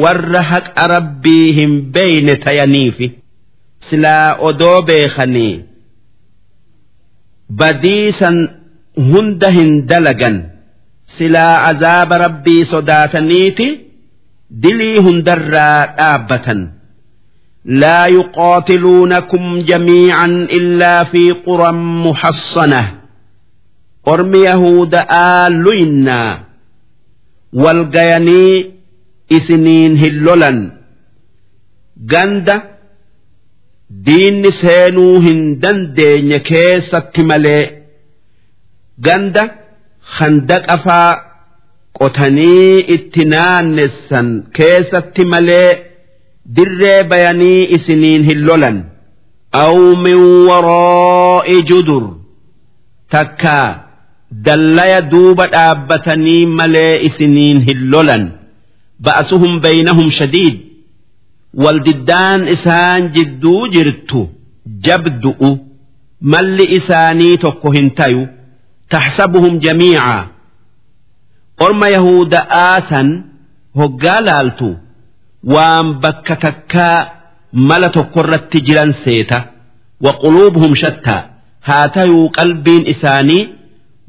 warra 0.03 0.41
haqa 0.51 0.83
rabbii 0.95 1.47
hin 1.59 1.71
beeyne 1.95 2.35
tayaniifi 2.45 3.07
silaa 3.89 4.27
odoo 4.49 4.81
beekanii 4.89 5.53
badiisan 7.61 8.37
hunda 9.11 9.49
hin 9.57 9.71
dalagan 9.89 10.37
silaa 11.17 11.55
azaaba 11.71 12.17
rabbii 12.25 12.65
sodaataniiti 12.75 13.67
dilii 14.63 14.97
hundarraa 15.07 15.79
dhaabbatan 15.97 16.61
لا 17.65 18.05
يقاتلونكم 18.05 19.43
جميعا 19.59 20.25
إلا 20.57 21.03
في 21.03 21.31
قرى 21.31 21.71
محصنة 22.05 22.83
قرم 24.05 24.33
يهود 24.35 24.95
آلنا 25.45 26.39
آلوينا 27.54 27.64
والقيني 27.64 28.72
إسنين 29.32 29.96
هلولا 29.96 30.70
قند 32.12 32.62
diinni 34.06 34.50
seenuu 34.52 35.20
hin 35.20 35.60
dandeenye 35.62 36.38
keessatti 36.48 37.22
malee 37.30 37.62
ganda 39.06 39.44
handaqafaa 40.18 41.10
qotanii 41.98 42.78
itti 42.96 43.24
naannessan 43.34 44.28
keessatti 44.56 45.24
malee 45.32 45.70
dirree 46.56 47.00
bayanii 47.12 47.68
isiniin 47.76 48.22
hin 48.30 48.40
lolan 48.48 48.78
aw 49.64 49.76
min 50.04 50.18
waraa'i 50.48 51.56
judur 51.70 52.04
takkaa 53.14 53.68
dallaya 54.31 55.01
duuba 55.11 55.47
dhaabbatanii 55.53 56.45
malee 56.59 56.99
isiniin 57.07 57.59
hin 57.67 57.79
lolan. 57.91 58.23
Ba'asuhum 59.05 59.59
baynahum 59.63 60.11
shadiid. 60.19 60.55
Waldiddaan 61.63 62.47
isaan 62.47 63.11
jidduu 63.15 63.67
jirtu 63.73 64.21
jabdu'u. 64.87 65.49
Malli 66.21 66.65
isaanii 66.77 67.37
tokko 67.37 67.71
hin 67.71 67.89
tayu 67.99 68.27
taxsabuhum 68.89 69.59
jamiica. 69.65 70.27
Orma 71.65 71.87
yahuda'aa 71.95 72.81
san 72.89 73.07
hoggaa 73.79 74.21
laaltu 74.27 74.69
waan 75.53 75.87
bakka 76.03 76.35
takkaa 76.45 76.97
mala 77.51 77.89
tokkorratti 77.89 78.61
jiran 78.67 78.93
seeta. 79.03 79.39
Waquluubuhum 80.05 80.75
shattaa 80.81 81.21
haa 81.67 81.87
tayuu 81.95 82.29
qalbiin 82.37 82.83
isaanii 82.93 83.43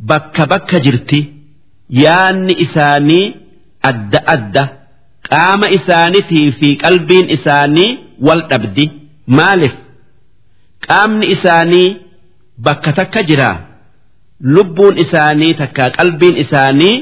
bakka 0.10 0.44
bakka 0.52 0.78
jirti 0.86 1.20
yaanni 2.04 2.54
isaanii 2.66 3.26
adda 3.90 4.20
adda 4.36 4.64
qaama 5.30 5.68
isaanitii 5.78 6.48
fi 6.60 6.70
qalbiin 6.84 7.28
isaanii 7.38 7.90
wal 8.28 8.42
dhabdi 8.52 8.86
maaliif 9.40 9.76
qaamni 10.88 11.26
isaanii 11.36 11.88
bakka 12.66 12.92
takka 13.00 13.22
jira 13.30 13.50
lubbuun 14.56 14.96
isaanii 15.04 15.54
takka 15.62 15.86
qalbiin 15.98 16.36
isaanii 16.44 16.96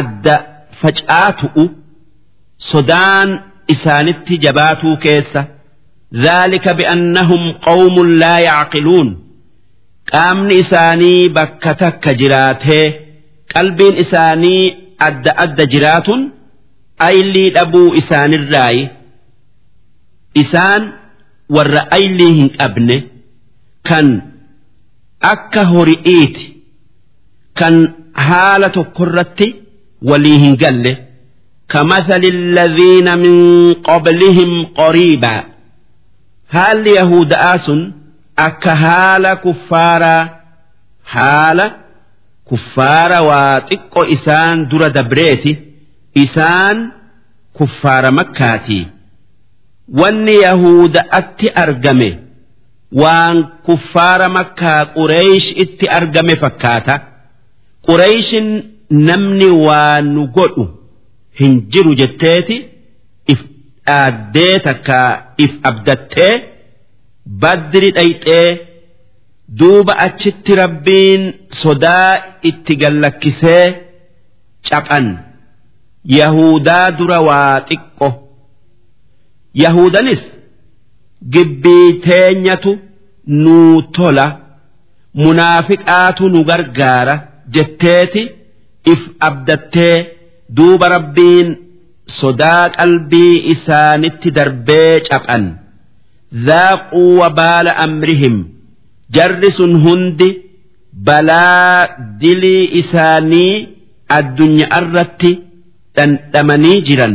adda 0.00 0.34
facaatu'u 0.80 1.64
sodaan 2.72 3.28
isaanitti 3.74 4.34
jabaatuu 4.44 4.96
keessa 5.06 5.42
ذلك 6.14 6.68
بأنهم 6.68 7.42
قوم 7.52 7.96
لا 8.22 8.38
يعقلون 8.38 9.21
qaamni 10.12 10.54
isaanii 10.64 11.28
bakka 11.38 11.72
takka 11.82 12.10
jiraatee 12.20 12.84
qalbiin 13.54 13.96
isaanii 14.04 14.62
adda 15.08 15.32
adda 15.44 15.64
jiraatun 15.74 16.20
aylii 17.08 17.50
dhabuu 17.56 17.88
isaanirraayi 18.00 18.84
isaan 20.42 20.82
warra 21.56 21.82
aylii 21.98 22.32
hin 22.38 22.48
qabne 22.58 22.96
kan 23.90 24.06
akka 25.32 25.62
hori'iiti 25.72 26.44
kan 27.60 27.74
haala 28.28 28.68
tokkorratti 28.78 29.48
walii 30.12 30.38
hin 30.46 30.56
galle 30.64 30.94
كمثل 31.74 32.22
الذين 32.36 33.08
من 33.18 33.34
قبلهم 33.88 34.50
قريبا 34.80 35.36
هل 36.48 36.86
يهود 36.86 37.32
akka 38.35 38.75
haala 38.75 39.35
kuffaaraa 39.45 40.29
haala 41.13 41.65
kuffaara 42.49 43.19
waa 43.29 43.61
xiqqo 43.69 44.01
isaan 44.15 44.57
dura 44.69 44.89
dabreeti 44.97 45.51
isaan 46.23 46.77
kuffaara 47.57 48.11
makkaatii 48.19 48.83
wanni 50.01 50.35
yahuuda'atti 50.41 51.47
argame 51.63 52.09
waan 53.01 53.37
kuffaara 53.67 54.27
makkaa 54.37 54.81
qureesh 54.95 55.47
itti 55.65 55.85
argame 55.99 56.35
fakkaata 56.43 56.95
qureeshin 57.87 58.47
namni 59.09 59.49
waa 59.67 60.01
nu 60.13 60.27
godhu 60.37 60.65
hin 61.41 61.53
jiru 61.75 61.95
jetteeti 62.01 62.57
if 63.33 63.39
dhaaddee 63.85 64.55
takka 64.67 64.99
if 65.37 65.51
abdattee. 65.69 66.33
Badri 67.25 67.89
dhayxee 67.97 68.49
duuba 69.59 69.93
achitti 70.05 70.55
rabbiin 70.61 71.23
sodaa 71.61 72.11
itti 72.49 72.75
gallakkisee 72.81 73.65
caphan 74.69 75.07
yahudaa 76.19 76.91
dura 76.97 77.19
waa 77.27 77.55
xiqqo. 77.69 78.07
Yahudanis 79.63 80.23
gibbii 81.33 81.93
teenyatu 82.05 82.71
nuu 83.43 83.81
tola 83.95 84.25
munaafiqaatu 85.23 86.23
nu 86.33 86.43
gargaara 86.49 87.15
jetteeti 87.55 88.23
if 88.93 89.01
abdattee 89.27 89.97
duuba 90.57 90.87
rabbiin 90.95 91.49
sodaa 92.19 92.63
qalbii 92.77 93.35
isaanitti 93.53 94.29
darbee 94.37 94.99
caphan 95.09 95.43
dhaaquu 96.48 97.02
wabaala 97.20 97.76
amrihim 97.86 98.36
jarri 99.16 99.50
sun 99.58 99.72
hundi 99.84 100.28
balaa 100.92 101.88
dilii 102.20 102.64
isaanii 102.80 103.68
addunyaa 104.18 104.80
irratti 104.82 105.30
dhandhamanii 105.96 106.80
jiran 106.88 107.14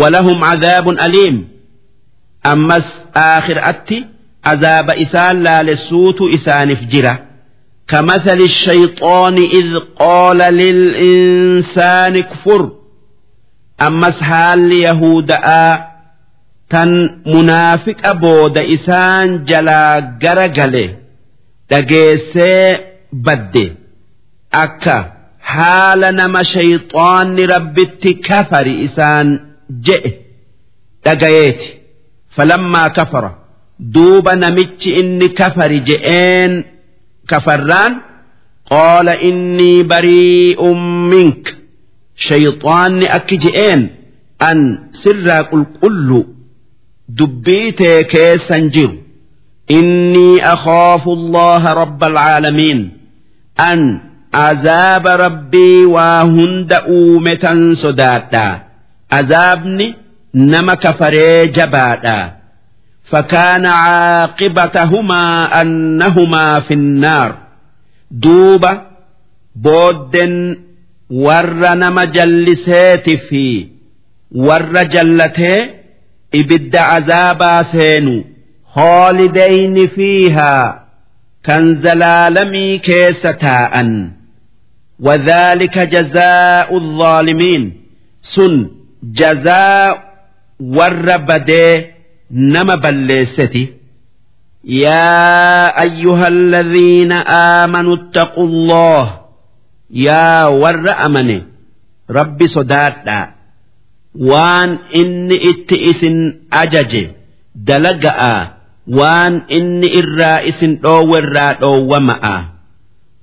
walahum 0.00 0.40
cadaabun 0.48 0.98
aliim 1.06 1.36
ammas 2.52 2.86
aakhiraatti 3.26 3.98
azaaba 4.52 4.92
isaan 5.04 5.36
laalessuutu 5.46 6.24
isaaniif 6.38 6.82
jira 6.94 7.14
كمثل 7.92 8.40
الشيطان 8.40 9.36
إذ 9.58 9.66
قال 10.00 10.38
للإنسان 10.38 12.20
كفر 12.20 12.62
أمس 13.86 14.18
tan 16.71 16.91
munaafiqa 17.33 18.11
booda 18.23 18.61
isaan 18.75 19.29
jalaa 19.49 19.93
gara 20.21 20.47
gale 20.57 20.85
dhageessee 21.69 22.67
badde. 23.25 23.65
Akka 24.63 24.95
haala 25.51 26.11
nama 26.19 26.41
shayxaanni 26.53 27.43
rabbitti 27.53 28.11
kafari 28.27 28.73
isaan 28.87 29.27
je'e 29.85 30.11
dhagayeeti 31.05 31.67
falammaa 32.35 32.89
kafara. 32.97 33.31
Duuba 33.93 34.35
namichi 34.35 34.89
inni 35.01 35.27
kafari 35.39 35.79
je'een 35.89 36.53
kafarraan 37.31 37.93
qaala 38.71 39.13
innii 39.29 39.83
barii 39.91 40.55
minka 41.11 41.51
shayxaanni 42.27 43.05
akki 43.17 43.35
je'een 43.45 43.81
an 44.49 44.59
sirraa 45.03 45.43
qulqulluu 45.51 46.23
سر 47.08 47.20
قل 47.20 47.26
قل 47.26 47.26
دبيت 47.26 47.82
كيسا 47.82 48.58
جر 48.58 48.94
إني 49.70 50.52
أخاف 50.52 51.08
الله 51.08 51.72
رب 51.72 52.04
العالمين 52.04 52.90
أن 53.60 54.00
عذاب 54.34 55.06
ربي 55.06 55.84
وهند 55.84 56.72
أومة 56.72 57.74
صداتا 57.74 58.62
عذابني 59.12 59.94
نما 60.34 60.74
كفري 60.74 61.46
جباتا 61.46 62.32
فكان 63.04 63.66
عاقبتهما 63.66 65.60
أنهما 65.60 66.60
في 66.60 66.74
النار 66.74 67.38
دوبة 68.10 68.80
بود 69.56 70.16
ور 71.10 71.74
نما 71.74 72.04
جلسات 72.04 73.10
في 73.10 73.68
ور 74.34 74.82
جلته 74.82 75.77
إبد 76.35 76.75
عذابا 76.75 77.63
سينو 77.63 78.23
خالدين 78.73 79.87
فيها 79.87 80.85
كان 81.43 81.75
زلالمي 81.75 82.77
كيستاء 82.77 83.73
وذلك 84.99 85.77
جزاء 85.79 86.77
الظالمين 86.77 87.73
سن 88.21 88.69
جزاء 89.03 90.03
والربد 90.59 91.51
نما 92.31 92.75
بلستي 92.75 93.73
يا 94.63 95.81
أيها 95.81 96.27
الذين 96.27 97.11
آمنوا 97.11 97.95
اتقوا 97.97 98.43
الله 98.43 99.19
يا 99.91 100.45
ور 100.47 101.05
أمني 101.05 101.43
ربي 102.09 102.47
صداتا 102.47 103.38
waan 104.31 104.71
inni 105.01 105.35
itti 105.51 105.75
isin 105.91 106.17
ajaje 106.61 107.03
dalaga'a 107.67 108.35
waan 108.99 109.33
inni 109.57 109.87
irraa 109.99 110.39
isin 110.51 110.71
dhoowwerraa 110.83 111.53
dhoowwama'a. 111.61 112.35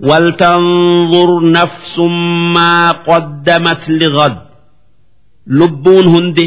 Waltanzur 0.09 1.31
nafsun 1.57 2.15
maa 2.55 2.89
qaddamat 3.09 3.83
ligad 4.01 4.35
lubbuun 5.59 6.07
hundi 6.15 6.47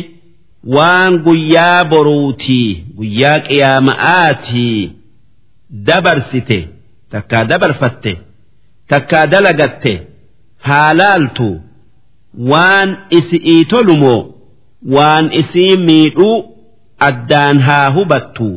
waan 0.75 1.13
guyyaa 1.25 1.83
boruutii 1.91 2.69
guyyaa 2.97 3.39
qiyaama'aatii 3.47 4.79
dabarsite 5.87 6.59
takkaa 7.11 7.43
dabarfatte 7.51 8.13
takkaa 8.93 9.25
dalagatte 9.33 9.93
haalaaltu 10.69 11.49
waan 12.51 12.89
isi'ii 13.19 13.65
tolumoo 13.71 14.19
waan 14.96 15.26
isii 15.40 15.76
miidhuu 15.88 16.36
addaan 17.08 17.56
haa 17.66 17.88
hubattu 17.96 18.48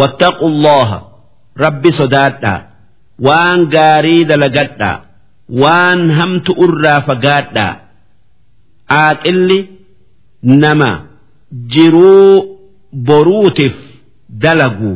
wattaqu 0.00 0.44
allaha 0.52 0.98
rabbi 1.64 1.90
sodaadhaa 2.00 2.60
waan 3.26 3.60
gaarii 3.74 4.22
dalagadhaa 4.30 4.96
waan 5.62 6.00
hamtu 6.18 6.52
irraa 6.66 7.00
fagaadhaa 7.08 7.72
aaqilli 9.00 9.58
nama 10.62 10.90
jiruu 11.74 12.30
boruutif 13.10 13.74
dalagu 14.44 14.94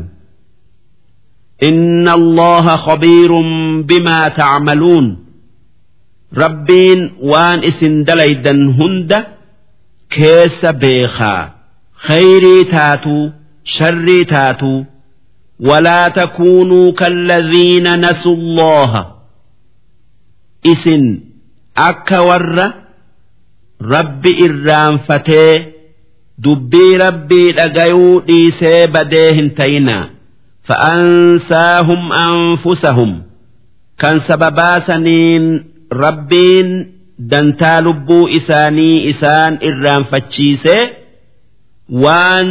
إن 1.70 2.08
الله 2.08 2.66
خبير 2.76 3.32
بما 3.88 4.28
تعملون 4.28 5.06
ربين 6.42 7.00
وان 7.20 7.64
اسن 7.64 8.04
دليدا 8.04 8.50
هند 8.80 9.10
keessa 10.17 10.73
beekaa. 10.73 11.41
Khayrii 12.07 12.65
taatuu 12.73 13.31
sharrii 13.75 14.25
taatuu 14.25 14.85
walaa 15.69 16.09
takuunuu 16.17 16.93
kalladhiina 16.93 17.97
nasullooha. 17.97 19.01
Isin 20.71 21.05
akka 21.75 22.19
warra 22.29 22.67
rabbi 23.93 24.31
irraanfatee 24.45 25.53
dubbii 26.43 26.97
rabbii 27.03 27.51
dhagayuu 27.57 28.19
dhiisee 28.27 28.87
badee 28.87 29.29
hin 29.37 29.49
ta'inaa. 29.59 30.03
Fa'ansaahum 30.67 32.11
anfusahum. 32.11 33.11
Kan 34.01 34.19
sababaasaniin 34.27 35.45
rabbiin 36.03 36.69
dantaa 37.19 37.81
lubbuu 37.81 38.27
isaanii 38.27 39.07
isaan 39.11 39.57
irraanfachiisee 39.61 40.81
waan 42.03 42.49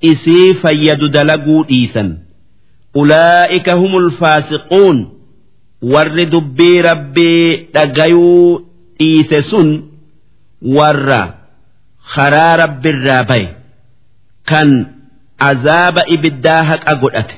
isii 0.00 0.54
fayyadu 0.62 1.08
dalaguu 1.08 1.64
dhiisan. 1.70 2.18
Ulaa'ika 2.94 3.74
humul 3.80 4.10
faasiquun 4.20 5.06
warri 5.92 6.26
dubbii 6.26 6.82
rabbii 6.82 7.68
dhagayuu 7.74 8.60
dhiise 8.98 9.42
sun 9.42 9.68
warra 10.76 11.22
karaa 12.14 12.56
rabbirraa 12.56 13.24
baye 13.30 13.48
kan 14.50 14.70
azaaba 15.38 16.02
ibiddaa 16.16 16.62
haqa 16.70 16.94
godhate. 17.02 17.36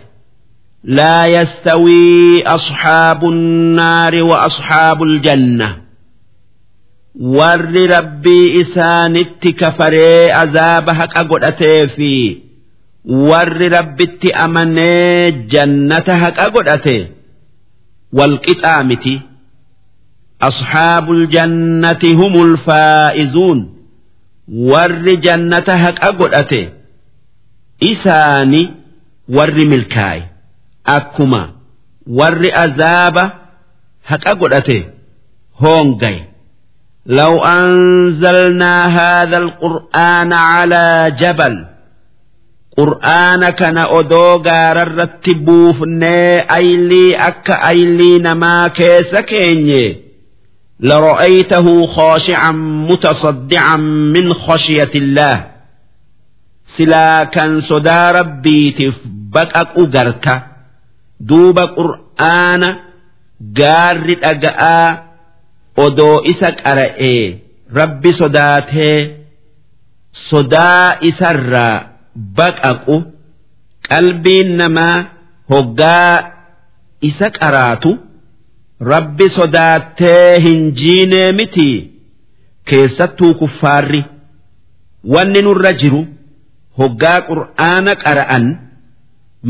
Yastawii 1.35 2.43
asxaabu 2.45 3.31
nnaari 3.33 4.23
wa 4.23 4.43
asxaabu 4.45 5.05
aljanna 5.05 5.86
warri 7.21 7.87
rabbii 7.87 8.61
isaanitti 8.61 9.53
kafaree 9.53 10.33
azaaba 10.33 10.95
haqa 10.95 11.25
godhatee 11.25 11.89
fi 11.97 12.43
warri 13.31 13.69
rabbitti 13.69 14.33
amanee 14.33 15.33
jannata 15.53 16.17
haqa 16.19 16.51
godhate 16.51 16.97
walqixaa 18.13 18.83
miti. 18.85 19.23
Asxaabu 20.49 21.13
aljannati 21.13 22.15
humul 22.15 22.57
faa'izuun 22.67 23.61
warri 24.71 25.17
jannata 25.17 25.79
haqa 25.85 26.13
godhate. 26.13 26.63
Isaani 27.81 28.63
warri 29.37 29.65
milkaaye 29.67 30.23
akkuma 30.85 31.43
warri 32.19 32.51
azaaba 32.65 33.25
haqa 34.11 34.35
godhate 34.35 34.79
hoongaye 35.61 36.36
لو 37.07 37.45
أنزلنا 37.45 38.87
هذا 38.87 39.39
القرآن 39.39 40.33
على 40.33 41.17
جبل 41.19 41.67
قرآن 42.77 43.51
كان 43.51 43.79
أدو 43.79 44.43
غاررت 44.47 45.31
بوفني 45.31 46.55
أيلي 46.55 47.17
أك 47.17 47.51
أيلي 47.51 48.19
نما 48.19 48.69
كيس 48.69 49.15
كيني 49.15 50.01
لرأيته 50.81 51.87
خاشعا 51.87 52.53
متصدعا 52.91 53.77
من 53.77 54.35
خشية 54.35 54.91
الله. 54.95 55.47
سلا 56.67 57.25
كان 57.25 57.61
صدا 57.61 58.11
ربي 58.11 58.71
تفبك 58.71 59.57
أقرت 59.57 60.43
دوب 61.21 61.59
قرآن 61.59 62.77
غارت 63.59 64.25
أقآ 64.25 65.06
odoo 65.85 66.17
isa 66.33 66.49
qara'ee 66.63 67.23
rabbi 67.79 68.11
sodaatee 68.21 68.99
sodaa 70.29 70.89
isarraa 71.11 71.77
baqaqu 72.37 72.97
qalbiin 73.89 74.51
namaa 74.61 74.97
hoggaa 75.51 76.13
isa 77.09 77.29
qaraatu 77.39 77.91
rabbi 78.93 79.27
sodaattee 79.39 80.41
hin 80.45 80.61
jiinee 80.81 81.33
miti. 81.33 81.71
Keessattuu 82.69 83.35
kuffaarri 83.41 84.03
wanni 85.15 85.41
nurra 85.47 85.73
jiru 85.81 86.01
hoggaa 86.79 87.21
qur'aana 87.29 87.93
qara'an 88.05 88.45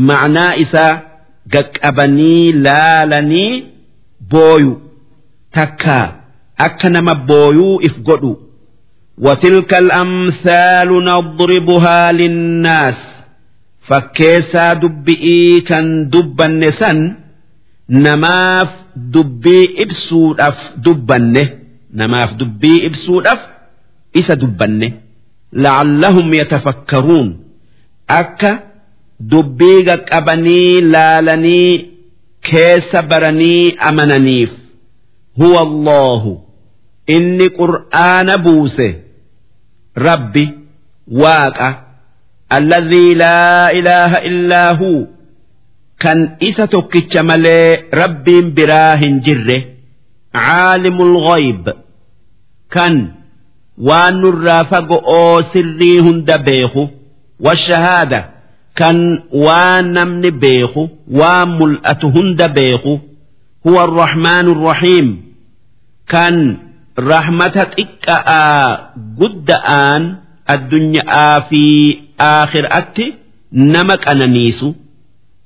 ma'naa 0.09 0.51
isaa 0.63 0.93
gaqqabanii 1.53 2.53
laalanii 2.65 3.53
booyu 4.31 4.73
takka 5.57 5.97
akka 6.65 6.89
nama 6.89 7.13
booyuu 7.27 7.81
if 7.87 7.95
godhu. 8.07 8.33
Watilka 9.25 9.77
al'amsaalu 9.83 10.95
nadribuhaa 11.09 12.11
linnaas. 12.19 12.99
Fakkeessaa 13.87 14.75
dubbi'ii 14.81 15.61
kan 15.69 15.85
dubbanne 16.13 16.69
san 16.79 16.99
namaaf 18.05 18.69
dubbii 19.13 19.65
ibsuudhaaf 19.83 20.57
dubbanne. 20.85 21.43
Namaaf 21.99 22.31
dubbii 22.39 22.79
ibsuudhaaf 22.87 23.41
isa 24.19 24.35
dubbanne. 24.41 24.87
La'allahum 25.63 26.27
yatafakkaruun. 26.39 27.29
Akka 28.19 28.51
dubbii 29.31 29.79
qaqqabanii 29.89 30.81
laalanii 30.93 31.71
keessa 32.47 32.99
baranii 33.09 33.75
amananiif. 33.89 34.51
huwa 35.37 35.61
Allahu 35.67 36.31
inni 37.15 37.49
qur'aana 37.59 38.37
buuse. 38.45 38.87
Rabbi 39.95 40.45
waaqa. 41.21 41.69
Alladhii 42.49 43.15
laa 43.15 43.69
ilaaha 43.79 44.19
illaa 44.29 44.73
huu 44.79 45.07
kan 46.03 46.19
isa 46.39 46.67
tokkicha 46.67 47.23
malee 47.23 47.89
rabbiin 48.01 48.51
biraa 48.55 48.95
hin 49.01 49.19
jirre. 49.25 49.57
Caalimul 50.33 51.15
ghoyb 51.27 51.65
kan 52.75 52.95
waan 53.87 54.15
nurraa 54.21 54.63
fago'oo 54.71 55.41
sirrii 55.53 55.99
hunda 56.05 56.37
beeku. 56.37 56.83
Washahaada 57.45 58.19
kan 58.79 58.97
waan 59.45 59.85
namni 59.97 60.31
beeku 60.31 60.89
waan 61.19 61.49
mul'atu 61.59 62.07
hunda 62.15 62.47
beeku. 62.57 62.99
Huwa 63.65 63.83
arrahmaanu 63.83 64.51
arrahiim 64.55 65.07
رحمتك 66.98 67.70
إكا 67.80 68.72
قد 69.20 69.50
آن 69.50 70.16
الدنيا 70.50 71.40
في 71.40 71.64
آخرأت 72.20 72.98
نمك 73.52 74.08
أنانيس 74.08 74.64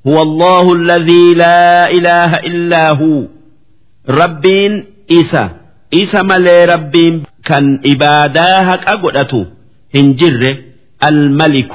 هو 0.07 0.23
الله 0.23 0.73
الذي 0.73 1.35
لا 1.35 1.91
إله 1.91 2.31
إلا 2.35 2.91
هو 2.91 3.27
ربين 4.09 4.85
إسا 5.13 5.51
إسا 5.95 6.23
ملي 6.23 6.65
ربين 6.65 7.23
كان 7.45 7.81
إباداهك 7.87 8.89
أقدتو 8.89 9.45
هنجر 9.95 10.43
الملك 11.05 11.75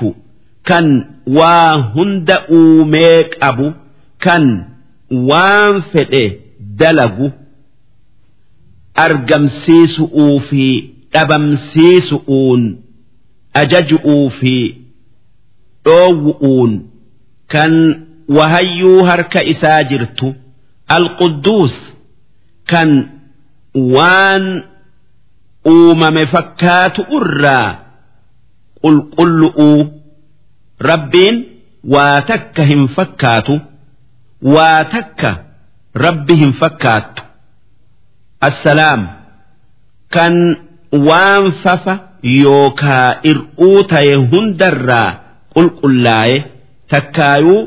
كان 0.66 1.06
وهند 1.28 2.32
أوميك 2.32 3.38
أبو 3.44 3.72
كان 4.20 4.66
وان 5.12 5.82
فده 5.82 6.32
دلقو 6.80 7.30
argamsiisu'uu 9.05 10.41
fi 10.49 10.65
dhabamsiisu'uun 11.15 12.63
ajaju'uu 13.63 14.31
fi 14.41 14.55
dhoowwu'uun 15.89 16.73
kan 17.55 17.73
wahayyuu 18.37 19.05
harka 19.09 19.41
isaa 19.53 19.83
jirtu 19.91 20.29
alqudduus 20.97 21.75
kan 22.71 22.91
waan 23.97 24.45
uumame 25.75 26.25
fakkaatu 26.35 27.03
irraa 27.19 27.69
qulqullu'uu 28.83 29.79
rabbiin 30.91 31.37
waa 31.95 32.21
takka 32.31 32.63
hin 32.71 32.83
fakkaatu 32.97 33.55
waa 34.55 34.81
takka 34.95 35.31
rabbi 36.05 36.35
hin 36.43 36.53
fakkaattu. 36.63 37.23
Assalaam 38.41 39.01
kan 40.15 40.35
waan 41.09 41.53
fafa 41.63 41.95
yookaa 42.23 43.21
ir'uu 43.31 43.85
ta'e 43.93 44.15
hundarraa 44.33 45.09
qulqullaa'e 45.55 46.37
takkaayuu 46.91 47.61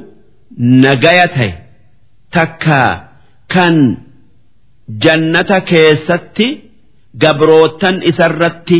nagaya 0.84 1.28
ta'e. 1.36 1.50
Takkaa 2.36 2.92
kan 3.54 3.76
jannata 5.04 5.58
keessatti 5.70 6.48
gabrootan 7.22 7.96
isarratti 8.10 8.80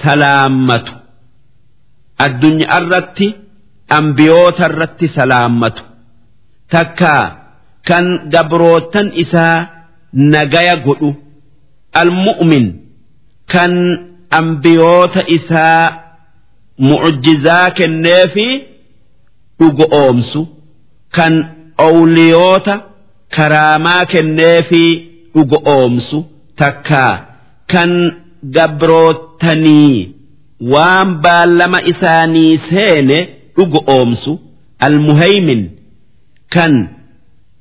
salaammatu. 0.00 0.92
Addunyaa 2.24 2.78
irratti 2.82 3.26
ambiyoota 3.98 4.64
irratti 4.70 5.06
salaammatu. 5.16 5.82
Takkaa 6.74 7.24
kan 7.88 8.04
gabrootan 8.34 9.08
isaa 9.24 9.58
nagaya 10.12 10.76
godhu. 10.76 11.14
Almu'min 11.92 12.66
kan 13.52 13.72
ambiyoota 14.30 15.24
isaa 15.28 15.98
mucjizaa 16.78 17.70
kenneefi 17.70 18.46
dhugo 19.58 19.86
oomsu. 19.90 20.48
Kan 21.10 21.34
owliyoota 21.78 22.74
karaamaa 23.36 24.04
kenneefi 24.06 24.84
dhugo 25.34 25.58
oomsu 25.74 26.24
takkaa 26.56 27.26
kan 27.72 28.12
gabrootanii 28.56 30.14
waan 30.72 31.14
baallama 31.22 31.78
isaanii 31.92 32.58
seene 32.70 33.18
dhugo 33.56 33.84
oomsu. 33.86 34.40
Almuhaymin 34.78 35.70
kan 36.54 36.88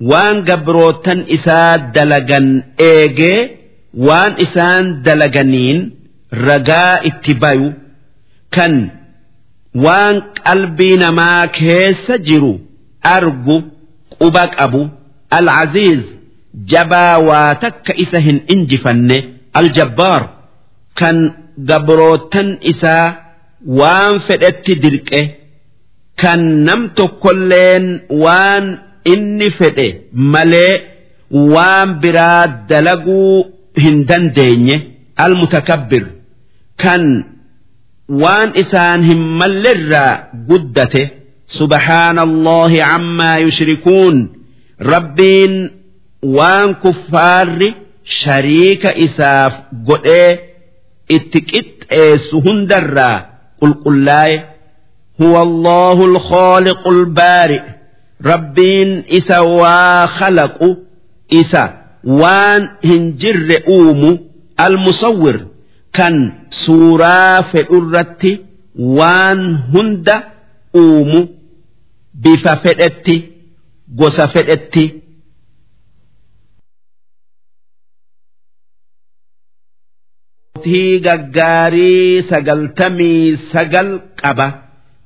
waan 0.09 0.37
gabrootan 0.49 1.19
isaa 1.37 1.77
dalagan 1.95 2.47
eegee 2.89 3.39
waan 4.07 4.33
isaan 4.45 4.85
dalaganiin 5.05 5.79
ragaa 6.47 6.93
itti 7.09 7.33
bayu. 7.43 7.69
Kan 8.55 8.73
waan 9.85 10.15
qalbii 10.45 10.95
namaa 11.03 11.47
keessa 11.57 12.17
jiru 12.27 12.53
argu 13.15 13.57
quba 14.17 14.43
qabu 14.57 14.81
alcaziiz 15.37 16.01
jabaa 16.71 17.15
waa 17.27 17.55
takka 17.63 17.93
isa 18.03 18.19
hin 18.25 18.39
injifanne 18.53 19.17
aljabbaar. 19.59 20.23
Kan 20.99 21.17
gabrootan 21.69 22.49
isaa 22.71 23.07
waan 23.79 24.13
fedhetti 24.27 24.73
dirqe 24.83 25.21
kan 26.21 26.41
nam 26.67 26.81
tokkolleen 26.97 27.85
waan 28.23 28.65
inni 29.13 29.49
fedhe 29.59 29.87
malee 30.33 30.73
waan 31.53 31.89
biraa 32.01 32.47
dalaguu 32.69 33.45
hin 33.83 33.97
dandeenye 34.09 34.75
almutakabbir. 35.25 36.03
Kan 36.81 37.03
waan 38.21 38.49
isaan 38.63 39.03
hin 39.09 39.21
mallerraa 39.39 40.13
guddate 40.49 41.03
subhaana 41.57 42.21
allahi 42.27 42.77
cammaa 42.89 43.37
yushrikuun 43.45 44.17
rabbiin 44.93 45.53
waan 46.37 46.75
kuffaarri 46.83 47.69
shariika 48.21 48.89
isaaf 49.05 49.53
godhee 49.89 50.31
itti 51.17 51.39
qixxeessu 51.51 52.35
hundarraa 52.47 53.17
qulqullaa'e 53.61 54.35
huwa 55.21 55.39
allahu 55.47 56.01
alkhaaliqu 56.11 56.89
albaari' 56.95 57.61
rabbiin 58.23 59.05
isa 59.07 59.41
waa 59.43 60.07
khalaqu 60.17 60.69
isa 61.29 61.63
waan 62.21 62.69
hin 62.83 63.03
jirre 63.21 63.57
uumu 63.77 64.11
almusawwir 64.57 65.37
kan 65.97 66.15
suuraa 66.63 67.43
fedhurratti 67.51 68.31
waan 68.97 69.41
hunda 69.73 70.15
uumu 70.75 71.27
bifa 72.23 72.55
fedhetti 72.63 73.15
gosa 73.95 74.27
fedhetti. 74.27 74.85
gaggaarii 81.05 82.23
sagaltamii 82.29 83.49
sagal 83.51 83.89
qaba 84.21 84.47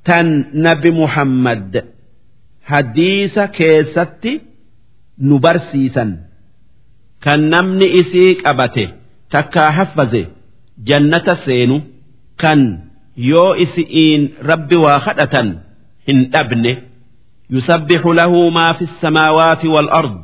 tan 0.03 0.51
nabi 0.51 0.91
muhammad. 0.91 1.94
Hadiisa 2.72 3.43
keessatti 3.57 4.34
nu 5.28 5.39
barsiisan 5.45 6.11
kan 7.24 7.41
namni 7.53 7.88
isii 8.01 8.32
qabate 8.43 8.86
takkaa 9.34 9.72
haffaze. 9.78 10.24
jannata 10.88 11.36
seenu 11.45 11.76
kan 12.41 12.61
yoo 13.30 13.51
isi'iin 13.66 14.24
rabbi 14.49 14.76
waa 14.86 14.99
kadhatan 15.05 15.49
hin 16.07 16.20
dhabne 16.34 16.72
yusabbihu 17.55 18.13
lahu 18.20 18.41
maa 18.57 18.74
fi 18.80 18.86
samaawaati 19.03 19.68
wal 19.76 19.89
ard 19.99 20.18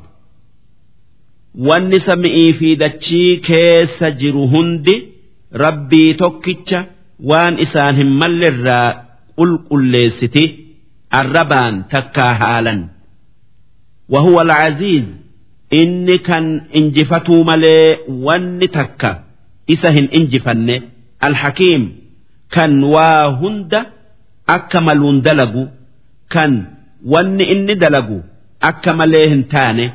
wanni 1.67 1.99
sami'ii 2.07 2.53
fi 2.59 2.69
dachii 2.83 3.29
keessa 3.47 4.11
jiru 4.23 4.47
hundi 4.55 4.95
rabbii 5.63 6.13
tokkicha 6.23 6.79
waan 7.31 7.59
isaan 7.65 7.95
hin 8.01 8.11
mallerraa 8.23 8.87
qulqulleessiti 9.39 10.43
arrabaan 11.19 11.75
takkaa 11.93 12.33
haalan. 12.41 12.79
Wahuwa 14.09 14.41
alcaziiz 14.41 15.03
inni 15.81 16.17
kan 16.27 16.45
injifatuu 16.79 17.43
malee 17.43 17.97
wanni 18.27 18.67
takka 18.67 19.11
isa 19.67 19.91
hin 19.91 20.07
injifanne. 20.11 20.75
Alhakiim 21.19 21.83
kan 22.55 22.83
waa 22.83 23.25
hunda 23.39 23.85
akka 24.47 24.81
maluun 24.81 25.21
dalagu 25.25 25.63
kan 26.33 26.51
wanni 27.13 27.43
inni 27.53 27.75
dalagu 27.75 28.23
akka 28.69 28.93
malee 28.93 29.27
hin 29.29 29.43
taane. 29.53 29.85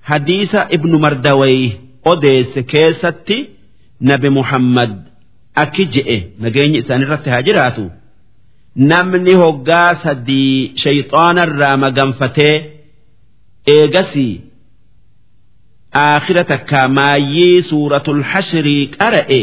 Hadiisa 0.00 0.66
ibnu 0.76 0.98
mardawayh 0.98 1.72
odeesse 2.12 2.62
keessatti 2.62 3.38
nabi 4.00 4.28
muhammad 4.30 4.92
akki 5.62 5.84
je'e. 5.94 6.16
Nageenyi 6.42 6.78
isaanirratti 6.78 7.30
haa 7.30 7.42
jiraatu. 7.42 7.84
Namni 8.76 9.34
hoggaa 9.42 9.94
sadii 10.04 10.72
shayxaanarraa 10.82 11.76
maganfatee 11.84 12.54
eegasii 13.74 14.34
aakhira 16.04 16.44
takkaa 16.52 16.88
maayyii 16.98 17.62
suuratul 17.70 18.22
hashrii 18.32 18.82
qara'e 18.96 19.40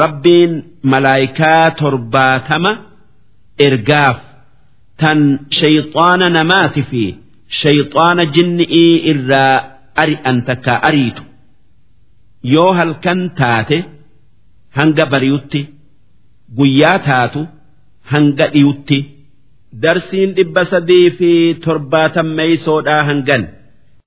rabbiin 0.00 0.52
malaayikaa 0.92 1.70
torbaatama 1.80 2.72
ergaaf 3.66 4.18
tan 5.02 5.20
shayxaana 5.60 6.26
namaati 6.38 6.82
fi 6.90 7.02
shayxaana 7.62 8.24
jinni'ii 8.36 8.94
irraa 9.12 9.54
ari'an 10.02 10.38
takkaa 10.48 10.78
ariitu. 10.88 11.22
Yoo 12.54 12.72
halkan 12.78 13.20
taate 13.40 13.78
hanga 14.78 15.04
bariyutti 15.12 15.60
guyyaa 16.58 16.98
taatu 17.08 17.40
hanga 18.12 18.46
dhiyutti 18.54 18.98
darsiin 19.84 20.30
dhibba 20.38 20.62
sadii 20.72 21.06
fi 21.18 21.30
torbaatammeeysoodhaa 21.64 23.02
hangan. 23.10 23.42